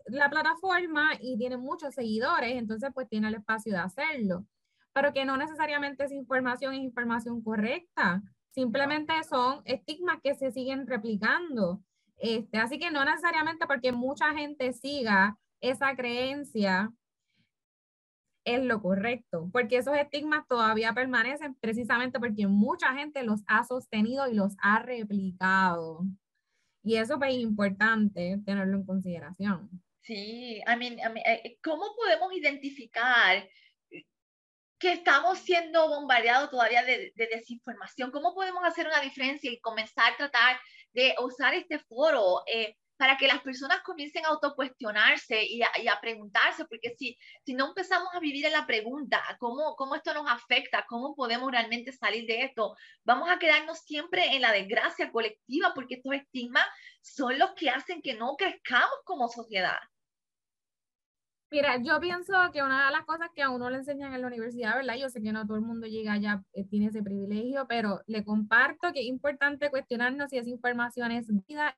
la 0.06 0.28
plataforma 0.28 1.12
y 1.20 1.38
tiene 1.38 1.56
muchos 1.56 1.94
seguidores, 1.94 2.52
entonces 2.52 2.90
pues 2.92 3.08
tiene 3.08 3.28
el 3.28 3.36
espacio 3.36 3.72
de 3.72 3.78
hacerlo, 3.78 4.46
pero 4.92 5.12
que 5.12 5.24
no 5.24 5.36
necesariamente 5.36 6.04
esa 6.04 6.14
información 6.14 6.74
es 6.74 6.80
información 6.80 7.42
correcta. 7.42 8.22
Simplemente 8.52 9.12
son 9.28 9.62
estigmas 9.64 10.20
que 10.22 10.34
se 10.34 10.52
siguen 10.52 10.86
replicando. 10.86 11.82
Este, 12.18 12.58
así 12.58 12.78
que 12.78 12.90
no 12.90 13.04
necesariamente 13.04 13.66
porque 13.66 13.92
mucha 13.92 14.32
gente 14.32 14.72
siga 14.72 15.38
esa 15.60 15.96
creencia 15.96 16.92
es 18.44 18.62
lo 18.62 18.82
correcto, 18.82 19.48
porque 19.52 19.76
esos 19.76 19.96
estigmas 19.96 20.46
todavía 20.48 20.92
permanecen 20.92 21.54
precisamente 21.54 22.18
porque 22.18 22.46
mucha 22.46 22.92
gente 22.94 23.22
los 23.22 23.42
ha 23.46 23.64
sostenido 23.64 24.28
y 24.28 24.34
los 24.34 24.54
ha 24.60 24.80
replicado. 24.80 26.04
Y 26.82 26.96
eso 26.96 27.22
es 27.22 27.34
importante 27.34 28.40
tenerlo 28.44 28.78
en 28.78 28.86
consideración. 28.86 29.70
Sí, 30.00 30.60
I 30.66 30.76
mean, 30.76 30.98
eh, 31.24 31.58
¿cómo 31.62 31.84
podemos 31.96 32.32
identificar 32.34 33.48
que 34.82 34.94
estamos 34.94 35.38
siendo 35.38 35.88
bombardeados 35.88 36.50
todavía 36.50 36.82
de, 36.82 37.12
desinformación. 37.14 38.10
¿Cómo 38.10 38.34
podemos 38.34 38.64
hacer 38.64 38.88
una 38.88 39.00
diferencia 39.00 39.48
y 39.48 39.60
comenzar 39.60 40.12
a 40.12 40.16
tratar 40.16 40.60
de 40.92 41.14
usar 41.20 41.54
este 41.54 41.78
foro 41.78 42.42
eh, 42.52 42.76
para 42.96 43.16
que 43.16 43.28
las 43.28 43.40
personas 43.42 43.80
comiencen 43.84 44.24
a 44.26 44.30
autocuestionarse 44.30 45.40
y 45.44 45.62
a, 45.62 45.68
y 45.80 45.86
a 45.86 46.00
preguntarse, 46.00 46.64
porque 46.64 46.96
si, 46.98 47.16
si 47.46 47.54
no 47.54 47.68
empezamos 47.68 48.08
a 48.12 48.18
vivir 48.18 48.44
en 48.44 48.52
la 48.52 48.66
pregunta, 48.66 49.22
¿cómo, 49.38 49.76
¿cómo 49.76 49.94
esto 49.94 50.12
nos 50.14 50.28
afecta? 50.28 50.84
¿Cómo 50.88 51.14
podemos 51.14 51.52
realmente 51.52 51.92
salir 51.92 52.26
de 52.26 52.42
esto? 52.42 52.74
Vamos 53.04 53.30
a 53.30 53.38
quedarnos 53.38 53.78
siempre 53.82 54.34
en 54.34 54.42
la 54.42 54.50
desgracia 54.50 55.12
colectiva, 55.12 55.72
porque 55.76 55.94
estos 55.94 56.14
estigmas 56.14 56.66
son 57.00 57.38
los 57.38 57.52
que 57.52 57.70
hacen 57.70 58.02
que 58.02 58.14
no 58.14 58.34
crezcamos 58.34 58.98
como 59.04 59.28
sociedad. 59.28 59.78
Mira, 61.52 61.76
yo 61.82 62.00
pienso 62.00 62.32
que 62.50 62.62
una 62.62 62.86
de 62.86 62.92
las 62.92 63.04
cosas 63.04 63.28
que 63.34 63.42
a 63.42 63.50
uno 63.50 63.68
le 63.68 63.76
enseñan 63.76 64.14
en 64.14 64.22
la 64.22 64.28
universidad, 64.28 64.74
¿verdad? 64.74 64.94
Yo 64.96 65.10
sé 65.10 65.20
que 65.20 65.32
no 65.32 65.46
todo 65.46 65.58
el 65.58 65.62
mundo 65.62 65.86
llega 65.86 66.14
allá, 66.14 66.42
eh, 66.54 66.64
tiene 66.64 66.86
ese 66.86 67.02
privilegio, 67.02 67.66
pero 67.68 68.00
le 68.06 68.24
comparto 68.24 68.90
que 68.94 69.00
es 69.00 69.06
importante 69.06 69.68
cuestionarnos 69.68 70.30
si 70.30 70.38
esa 70.38 70.48
información 70.48 71.12
es 71.12 71.26
vida 71.46 71.76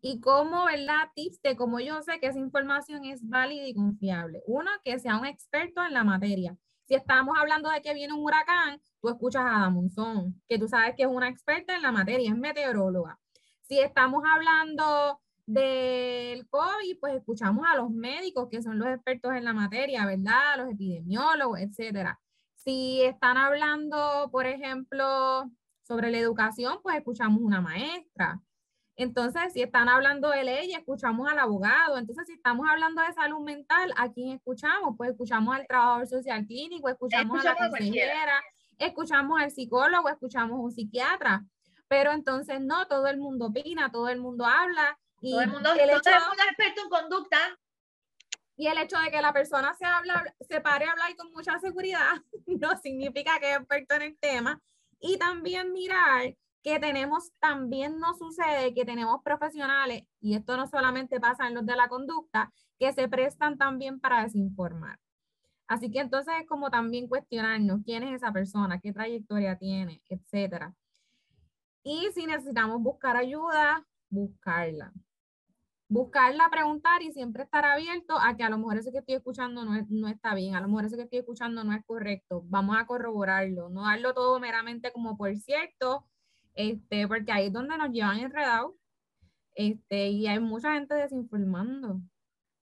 y 0.00 0.20
cómo, 0.20 0.66
¿verdad? 0.66 1.10
Tips 1.16 1.42
de 1.42 1.56
cómo 1.56 1.80
yo 1.80 2.00
sé 2.02 2.20
que 2.20 2.28
esa 2.28 2.38
información 2.38 3.04
es 3.04 3.28
válida 3.28 3.66
y 3.66 3.74
confiable. 3.74 4.44
Uno, 4.46 4.70
que 4.84 5.00
sea 5.00 5.18
un 5.18 5.26
experto 5.26 5.84
en 5.84 5.92
la 5.92 6.04
materia. 6.04 6.56
Si 6.86 6.94
estamos 6.94 7.36
hablando 7.36 7.68
de 7.68 7.82
que 7.82 7.94
viene 7.94 8.12
un 8.12 8.22
huracán, 8.22 8.80
tú 9.00 9.08
escuchas 9.08 9.42
a 9.44 9.58
Damonzón, 9.58 10.40
que 10.48 10.56
tú 10.56 10.68
sabes 10.68 10.94
que 10.96 11.02
es 11.02 11.08
una 11.08 11.28
experta 11.28 11.74
en 11.74 11.82
la 11.82 11.90
materia, 11.90 12.30
es 12.30 12.38
meteoróloga. 12.38 13.18
Si 13.62 13.80
estamos 13.80 14.22
hablando 14.24 15.20
del 15.46 16.48
COVID, 16.48 16.98
pues 17.00 17.14
escuchamos 17.14 17.64
a 17.66 17.76
los 17.76 17.90
médicos 17.90 18.48
que 18.50 18.62
son 18.62 18.78
los 18.78 18.88
expertos 18.88 19.32
en 19.32 19.44
la 19.44 19.52
materia, 19.52 20.04
¿verdad? 20.04 20.58
Los 20.58 20.70
epidemiólogos, 20.70 21.60
etcétera. 21.60 22.20
Si 22.54 23.00
están 23.02 23.36
hablando, 23.36 24.28
por 24.32 24.46
ejemplo, 24.46 25.48
sobre 25.82 26.10
la 26.10 26.18
educación, 26.18 26.80
pues 26.82 26.96
escuchamos 26.96 27.40
una 27.40 27.60
maestra. 27.60 28.40
Entonces, 28.96 29.52
si 29.52 29.62
están 29.62 29.88
hablando 29.88 30.30
de 30.30 30.42
ley, 30.42 30.72
escuchamos 30.72 31.30
al 31.30 31.38
abogado. 31.38 31.98
Entonces, 31.98 32.26
si 32.26 32.32
estamos 32.32 32.66
hablando 32.68 33.02
de 33.02 33.12
salud 33.12 33.40
mental, 33.40 33.92
¿a 33.96 34.10
quién 34.10 34.30
escuchamos? 34.30 34.94
Pues 34.96 35.10
escuchamos 35.10 35.54
al 35.54 35.66
trabajador 35.66 36.08
social 36.08 36.44
clínico, 36.46 36.88
escuchamos, 36.88 37.44
a 37.44 37.54
la 37.54 37.56
consejera, 37.56 38.42
escuchamos 38.78 39.40
al 39.40 39.50
psicólogo, 39.50 40.08
escuchamos 40.08 40.58
a 40.58 40.62
un 40.62 40.72
psiquiatra. 40.72 41.44
Pero 41.88 42.10
entonces, 42.10 42.60
no, 42.60 42.88
todo 42.88 43.06
el 43.06 43.18
mundo 43.18 43.46
opina, 43.46 43.92
todo 43.92 44.08
el 44.08 44.18
mundo 44.18 44.44
habla 44.44 44.98
todo 45.20 45.40
el 45.40 45.50
mundo, 45.50 45.72
el 45.72 45.90
hecho, 45.90 46.10
es 46.10 46.46
experto 46.48 46.82
en 46.82 46.88
conducta. 46.88 47.38
Y 48.56 48.68
el 48.68 48.78
hecho 48.78 48.98
de 48.98 49.10
que 49.10 49.20
la 49.20 49.32
persona 49.32 49.74
se, 49.74 49.84
habla, 49.84 50.34
se 50.40 50.60
pare 50.60 50.86
a 50.86 50.92
hablar 50.92 51.14
con 51.16 51.30
mucha 51.32 51.58
seguridad 51.58 52.22
no 52.46 52.76
significa 52.78 53.38
que 53.38 53.50
es 53.50 53.56
experto 53.58 53.94
en 53.96 54.02
el 54.02 54.18
tema. 54.18 54.60
Y 54.98 55.18
también 55.18 55.72
mirar 55.72 56.34
que 56.62 56.80
tenemos, 56.80 57.30
también 57.38 57.98
nos 58.00 58.18
sucede 58.18 58.74
que 58.74 58.84
tenemos 58.84 59.22
profesionales, 59.22 60.02
y 60.20 60.34
esto 60.34 60.56
no 60.56 60.66
solamente 60.66 61.20
pasa 61.20 61.46
en 61.46 61.54
los 61.54 61.64
de 61.64 61.76
la 61.76 61.88
conducta, 61.88 62.52
que 62.78 62.92
se 62.92 63.08
prestan 63.08 63.56
también 63.56 64.00
para 64.00 64.24
desinformar. 64.24 64.98
Así 65.68 65.90
que 65.90 66.00
entonces 66.00 66.34
es 66.40 66.46
como 66.46 66.70
también 66.70 67.08
cuestionarnos 67.08 67.82
quién 67.84 68.02
es 68.02 68.16
esa 68.16 68.32
persona, 68.32 68.80
qué 68.80 68.92
trayectoria 68.92 69.56
tiene, 69.56 70.02
etcétera. 70.08 70.74
Y 71.84 72.08
si 72.14 72.26
necesitamos 72.26 72.82
buscar 72.82 73.16
ayuda, 73.16 73.86
buscarla 74.08 74.92
buscarla, 75.88 76.48
preguntar 76.50 77.02
y 77.02 77.12
siempre 77.12 77.44
estar 77.44 77.64
abierto 77.64 78.18
a 78.18 78.36
que 78.36 78.42
a 78.42 78.50
lo 78.50 78.58
mejor 78.58 78.78
eso 78.78 78.90
que 78.90 78.98
estoy 78.98 79.14
escuchando 79.14 79.64
no, 79.64 79.72
no, 79.88 80.08
está 80.08 80.34
bien, 80.34 80.56
a 80.56 80.60
lo 80.60 80.68
mejor 80.68 80.86
eso 80.86 80.96
que 80.96 81.04
estoy 81.04 81.20
escuchando 81.20 81.62
no 81.62 81.72
es 81.72 81.84
correcto, 81.84 82.42
vamos 82.46 82.76
a 82.76 82.86
corroborarlo, 82.86 83.68
no 83.68 83.84
darlo 83.84 84.12
todo 84.12 84.40
meramente 84.40 84.92
como 84.92 85.16
por 85.16 85.34
cierto, 85.36 86.06
este, 86.54 87.06
porque 87.06 87.30
ahí 87.32 87.46
es 87.46 87.52
donde 87.52 87.78
nos 87.78 87.90
llevan 87.90 88.18
enredados, 88.18 88.74
este, 89.54 90.08
y 90.08 90.26
hay 90.26 90.40
mucha 90.40 90.74
gente 90.74 90.94
desinformando. 90.94 92.00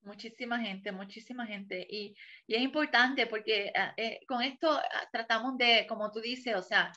Muchísima 0.03 0.61
gente, 0.61 0.93
muchísima 0.93 1.47
gente. 1.47 1.87
Y, 1.91 2.15
y 2.47 2.55
es 2.55 2.61
importante 2.61 3.27
porque 3.27 3.73
ah, 3.75 3.95
eh, 3.97 4.21
con 4.29 4.43
esto 4.43 4.71
ah, 4.71 5.09
tratamos 5.11 5.57
de, 5.57 5.87
como 5.89 6.11
tú 6.13 6.21
dices, 6.21 6.55
o 6.55 6.63
sea, 6.63 6.93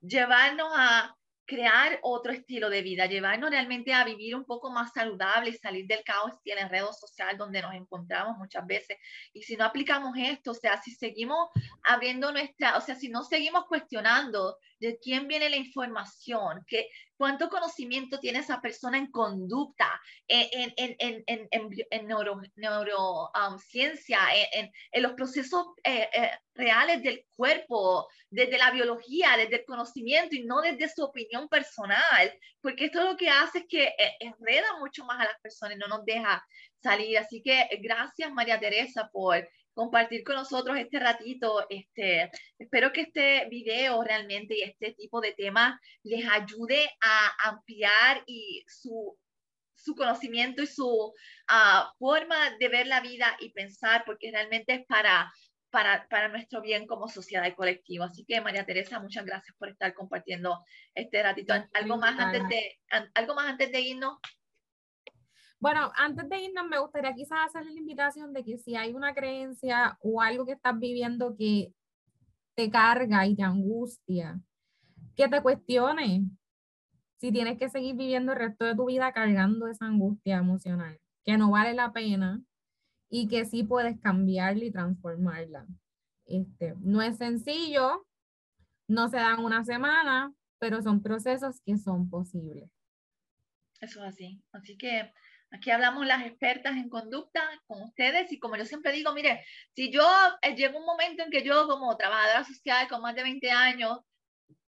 llevarnos 0.00 0.68
a, 0.74 1.14
crear 1.46 1.98
otro 2.02 2.32
estilo 2.32 2.68
de 2.68 2.82
vida, 2.82 3.06
llevarnos 3.06 3.50
realmente 3.50 3.92
a 3.92 4.04
vivir 4.04 4.34
un 4.34 4.44
poco 4.44 4.70
más 4.70 4.92
saludable, 4.92 5.52
salir 5.52 5.86
del 5.86 6.02
caos 6.02 6.32
y 6.44 6.50
el 6.50 6.58
enredo 6.58 6.92
social 6.92 7.38
donde 7.38 7.62
nos 7.62 7.74
encontramos 7.74 8.36
muchas 8.36 8.66
veces. 8.66 8.98
Y 9.32 9.42
si 9.42 9.56
no 9.56 9.64
aplicamos 9.64 10.16
esto, 10.18 10.50
o 10.50 10.54
sea, 10.54 10.80
si 10.82 10.90
seguimos 10.90 11.48
abriendo 11.84 12.32
nuestra, 12.32 12.76
o 12.76 12.80
sea, 12.80 12.96
si 12.96 13.08
no 13.08 13.22
seguimos 13.22 13.66
cuestionando 13.66 14.58
de 14.78 14.98
quién 14.98 15.28
viene 15.28 15.48
la 15.48 15.56
información, 15.56 16.64
que, 16.66 16.88
cuánto 17.16 17.48
conocimiento 17.48 18.18
tiene 18.20 18.40
esa 18.40 18.60
persona 18.60 18.98
en 18.98 19.10
conducta, 19.10 19.88
en, 20.28 20.72
en, 20.76 20.96
en, 20.98 21.24
en, 21.26 21.70
en 21.90 22.06
neurociencia, 22.56 24.18
en, 24.52 24.70
en, 24.92 25.02
los 25.02 25.12
procesos 25.12 25.66
eh, 25.82 26.08
eh, 26.12 26.30
reales 26.54 27.02
del 27.02 27.24
cuerpo, 27.34 28.06
desde 28.30 28.58
la 28.58 28.70
biología, 28.70 29.36
desde 29.36 29.56
el 29.56 29.64
conocimiento 29.64 30.36
y 30.36 30.44
no 30.44 30.60
desde 30.60 30.88
su 30.88 31.04
opinión 31.04 31.48
personal, 31.48 32.32
porque 32.60 32.86
esto 32.86 33.02
lo 33.02 33.16
que 33.16 33.30
hace 33.30 33.58
es 33.60 33.64
que 33.68 33.84
eh, 33.84 34.16
enreda 34.20 34.78
mucho 34.78 35.04
más 35.04 35.20
a 35.20 35.24
las 35.24 35.40
personas 35.40 35.76
y 35.76 35.78
no 35.78 35.88
nos 35.88 36.04
deja 36.04 36.44
salir. 36.82 37.18
Así 37.18 37.42
que 37.42 37.68
gracias 37.80 38.32
María 38.32 38.60
Teresa 38.60 39.08
por 39.12 39.48
compartir 39.76 40.24
con 40.24 40.36
nosotros 40.36 40.78
este 40.78 40.98
ratito. 40.98 41.66
Este, 41.68 42.30
espero 42.58 42.92
que 42.92 43.02
este 43.02 43.46
video 43.50 44.02
realmente 44.02 44.56
y 44.56 44.62
este 44.62 44.94
tipo 44.94 45.20
de 45.20 45.32
temas 45.34 45.78
les 46.02 46.26
ayude 46.26 46.88
a 47.02 47.50
ampliar 47.50 48.24
y 48.26 48.64
su, 48.66 49.16
su 49.74 49.94
conocimiento 49.94 50.62
y 50.62 50.66
su 50.66 51.12
ah, 51.48 51.92
forma 51.98 52.56
de 52.58 52.68
ver 52.68 52.86
la 52.86 53.02
vida 53.02 53.36
y 53.38 53.50
pensar, 53.50 54.04
porque 54.06 54.30
realmente 54.32 54.72
es 54.72 54.86
para, 54.86 55.30
para, 55.70 56.08
para, 56.08 56.28
nuestro 56.28 56.62
bien 56.62 56.86
como 56.86 57.06
sociedad 57.06 57.46
y 57.46 57.54
colectivo. 57.54 58.04
Así 58.04 58.24
que 58.24 58.40
María 58.40 58.64
Teresa, 58.64 58.98
muchas 58.98 59.26
gracias 59.26 59.54
por 59.58 59.68
estar 59.68 59.92
compartiendo 59.92 60.64
este 60.94 61.22
ratito. 61.22 61.52
¿Algo 61.74 61.98
más 61.98 62.18
antes 62.18 62.48
de, 62.48 62.80
algo 63.14 63.34
más 63.34 63.50
antes 63.50 63.70
de 63.70 63.80
irnos? 63.82 64.16
Bueno, 65.66 65.90
antes 65.96 66.28
de 66.28 66.44
irnos, 66.44 66.68
me 66.68 66.78
gustaría 66.78 67.12
quizás 67.12 67.46
hacerle 67.46 67.72
la 67.72 67.80
invitación 67.80 68.32
de 68.32 68.44
que 68.44 68.56
si 68.56 68.76
hay 68.76 68.94
una 68.94 69.12
creencia 69.12 69.98
o 70.00 70.22
algo 70.22 70.46
que 70.46 70.52
estás 70.52 70.78
viviendo 70.78 71.34
que 71.36 71.74
te 72.54 72.70
carga 72.70 73.26
y 73.26 73.34
te 73.34 73.42
angustia, 73.42 74.40
que 75.16 75.26
te 75.26 75.42
cuestione 75.42 76.22
si 77.16 77.32
tienes 77.32 77.58
que 77.58 77.68
seguir 77.68 77.96
viviendo 77.96 78.30
el 78.30 78.38
resto 78.38 78.64
de 78.64 78.76
tu 78.76 78.86
vida 78.86 79.12
cargando 79.12 79.66
esa 79.66 79.86
angustia 79.86 80.36
emocional, 80.36 81.00
que 81.24 81.36
no 81.36 81.50
vale 81.50 81.74
la 81.74 81.92
pena 81.92 82.40
y 83.10 83.26
que 83.26 83.44
sí 83.44 83.64
puedes 83.64 84.00
cambiarla 84.00 84.66
y 84.66 84.70
transformarla. 84.70 85.66
Este, 86.26 86.76
no 86.78 87.02
es 87.02 87.16
sencillo, 87.16 88.06
no 88.86 89.08
se 89.08 89.16
dan 89.16 89.44
una 89.44 89.64
semana, 89.64 90.32
pero 90.60 90.80
son 90.80 91.02
procesos 91.02 91.60
que 91.62 91.76
son 91.76 92.08
posibles. 92.08 92.70
Eso 93.80 94.04
es 94.04 94.14
así. 94.14 94.40
Así 94.52 94.76
que 94.76 95.10
Aquí 95.50 95.70
hablamos 95.70 96.06
las 96.06 96.26
expertas 96.26 96.76
en 96.76 96.88
conducta 96.88 97.42
con 97.66 97.82
ustedes 97.82 98.30
y 98.32 98.38
como 98.38 98.56
yo 98.56 98.64
siempre 98.64 98.92
digo, 98.92 99.12
mire, 99.12 99.44
si 99.74 99.90
yo 99.90 100.04
eh, 100.42 100.68
un 100.74 100.84
momento 100.84 101.22
en 101.22 101.30
que 101.30 101.42
yo 101.42 101.68
como 101.68 101.96
trabajadora 101.96 102.44
social 102.44 102.88
con 102.88 103.00
más 103.00 103.14
de 103.14 103.22
20 103.22 103.50
años 103.50 104.00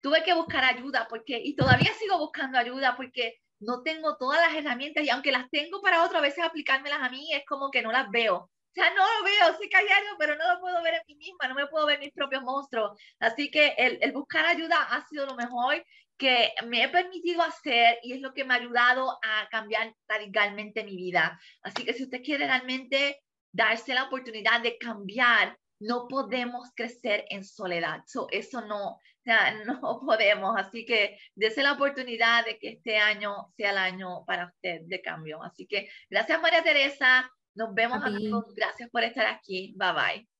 tuve 0.01 0.23
que 0.23 0.33
buscar 0.33 0.63
ayuda 0.63 1.07
porque 1.09 1.41
y 1.43 1.55
todavía 1.55 1.91
sigo 1.99 2.19
buscando 2.19 2.57
ayuda 2.57 2.95
porque 2.95 3.39
no 3.59 3.81
tengo 3.81 4.17
todas 4.17 4.39
las 4.39 4.55
herramientas 4.55 5.03
y 5.03 5.09
aunque 5.09 5.31
las 5.31 5.49
tengo 5.49 5.81
para 5.81 6.03
otro, 6.03 6.19
a 6.19 6.21
veces 6.21 6.43
aplicármelas 6.43 7.01
a 7.01 7.09
mí 7.09 7.33
es 7.33 7.43
como 7.45 7.71
que 7.71 7.81
no 7.81 7.91
las 7.91 8.09
veo. 8.11 8.35
O 8.35 8.79
sea, 8.79 8.93
no 8.93 9.03
lo 9.03 9.23
veo, 9.25 9.57
sí 9.59 9.67
que 9.69 9.77
hay 9.77 9.87
algo, 9.87 10.15
pero 10.19 10.35
no 10.35 10.53
lo 10.53 10.59
puedo 10.59 10.83
ver 10.83 10.93
en 10.93 11.01
mí 11.07 11.15
misma, 11.15 11.47
no 11.47 11.55
me 11.55 11.65
puedo 11.65 11.87
ver 11.87 11.97
mis 11.97 12.13
propios 12.13 12.43
monstruos. 12.43 12.91
Así 13.19 13.49
que 13.49 13.73
el, 13.77 13.97
el 14.01 14.11
buscar 14.11 14.45
ayuda 14.45 14.83
ha 14.83 15.03
sido 15.07 15.25
lo 15.25 15.35
mejor 15.35 15.83
que 16.17 16.51
me 16.65 16.83
he 16.83 16.89
permitido 16.89 17.41
hacer 17.41 17.99
y 18.03 18.13
es 18.13 18.21
lo 18.21 18.33
que 18.33 18.43
me 18.43 18.53
ha 18.53 18.57
ayudado 18.57 19.19
a 19.23 19.47
cambiar 19.49 19.93
radicalmente 20.07 20.83
mi 20.83 20.95
vida. 20.95 21.39
Así 21.61 21.85
que 21.85 21.93
si 21.93 22.03
usted 22.03 22.23
quiere 22.23 22.45
realmente 22.45 23.21
darse 23.51 23.93
la 23.93 24.05
oportunidad 24.05 24.61
de 24.61 24.77
cambiar, 24.77 25.57
no 25.79 26.07
podemos 26.07 26.71
crecer 26.75 27.25
en 27.29 27.43
soledad. 27.43 28.01
eso 28.31 28.61
no, 28.61 28.99
no 29.65 29.99
podemos. 30.05 30.55
Así 30.57 30.85
que 30.85 31.17
dése 31.35 31.61
la 31.61 31.73
oportunidad 31.73 32.45
de 32.45 32.57
que 32.57 32.69
este 32.69 32.97
año 32.97 33.53
sea 33.55 33.71
el 33.71 33.77
año 33.77 34.25
para 34.25 34.47
usted 34.47 34.81
de 34.85 35.01
cambio. 35.01 35.43
Así 35.43 35.67
que 35.67 35.89
gracias 36.09 36.41
María 36.41 36.63
Teresa. 36.63 37.29
Nos 37.55 37.73
vemos 37.73 38.03
amigos. 38.03 38.53
Gracias 38.55 38.89
por 38.89 39.03
estar 39.03 39.25
aquí. 39.25 39.73
Bye 39.77 39.93
bye. 39.93 40.36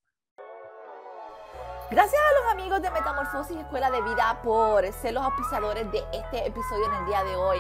Gracias 1.90 2.22
a 2.22 2.44
los 2.44 2.52
amigos 2.52 2.82
de 2.82 2.92
Metamorfosis 2.92 3.56
Escuela 3.56 3.90
de 3.90 4.02
Vida 4.02 4.38
por 4.44 4.86
ser 4.92 5.14
los 5.14 5.24
auspiciadores 5.24 5.90
de 5.90 6.04
este 6.12 6.46
episodio 6.46 6.86
en 6.86 6.94
el 6.96 7.06
día 7.06 7.24
de 7.24 7.34
hoy. 7.38 7.58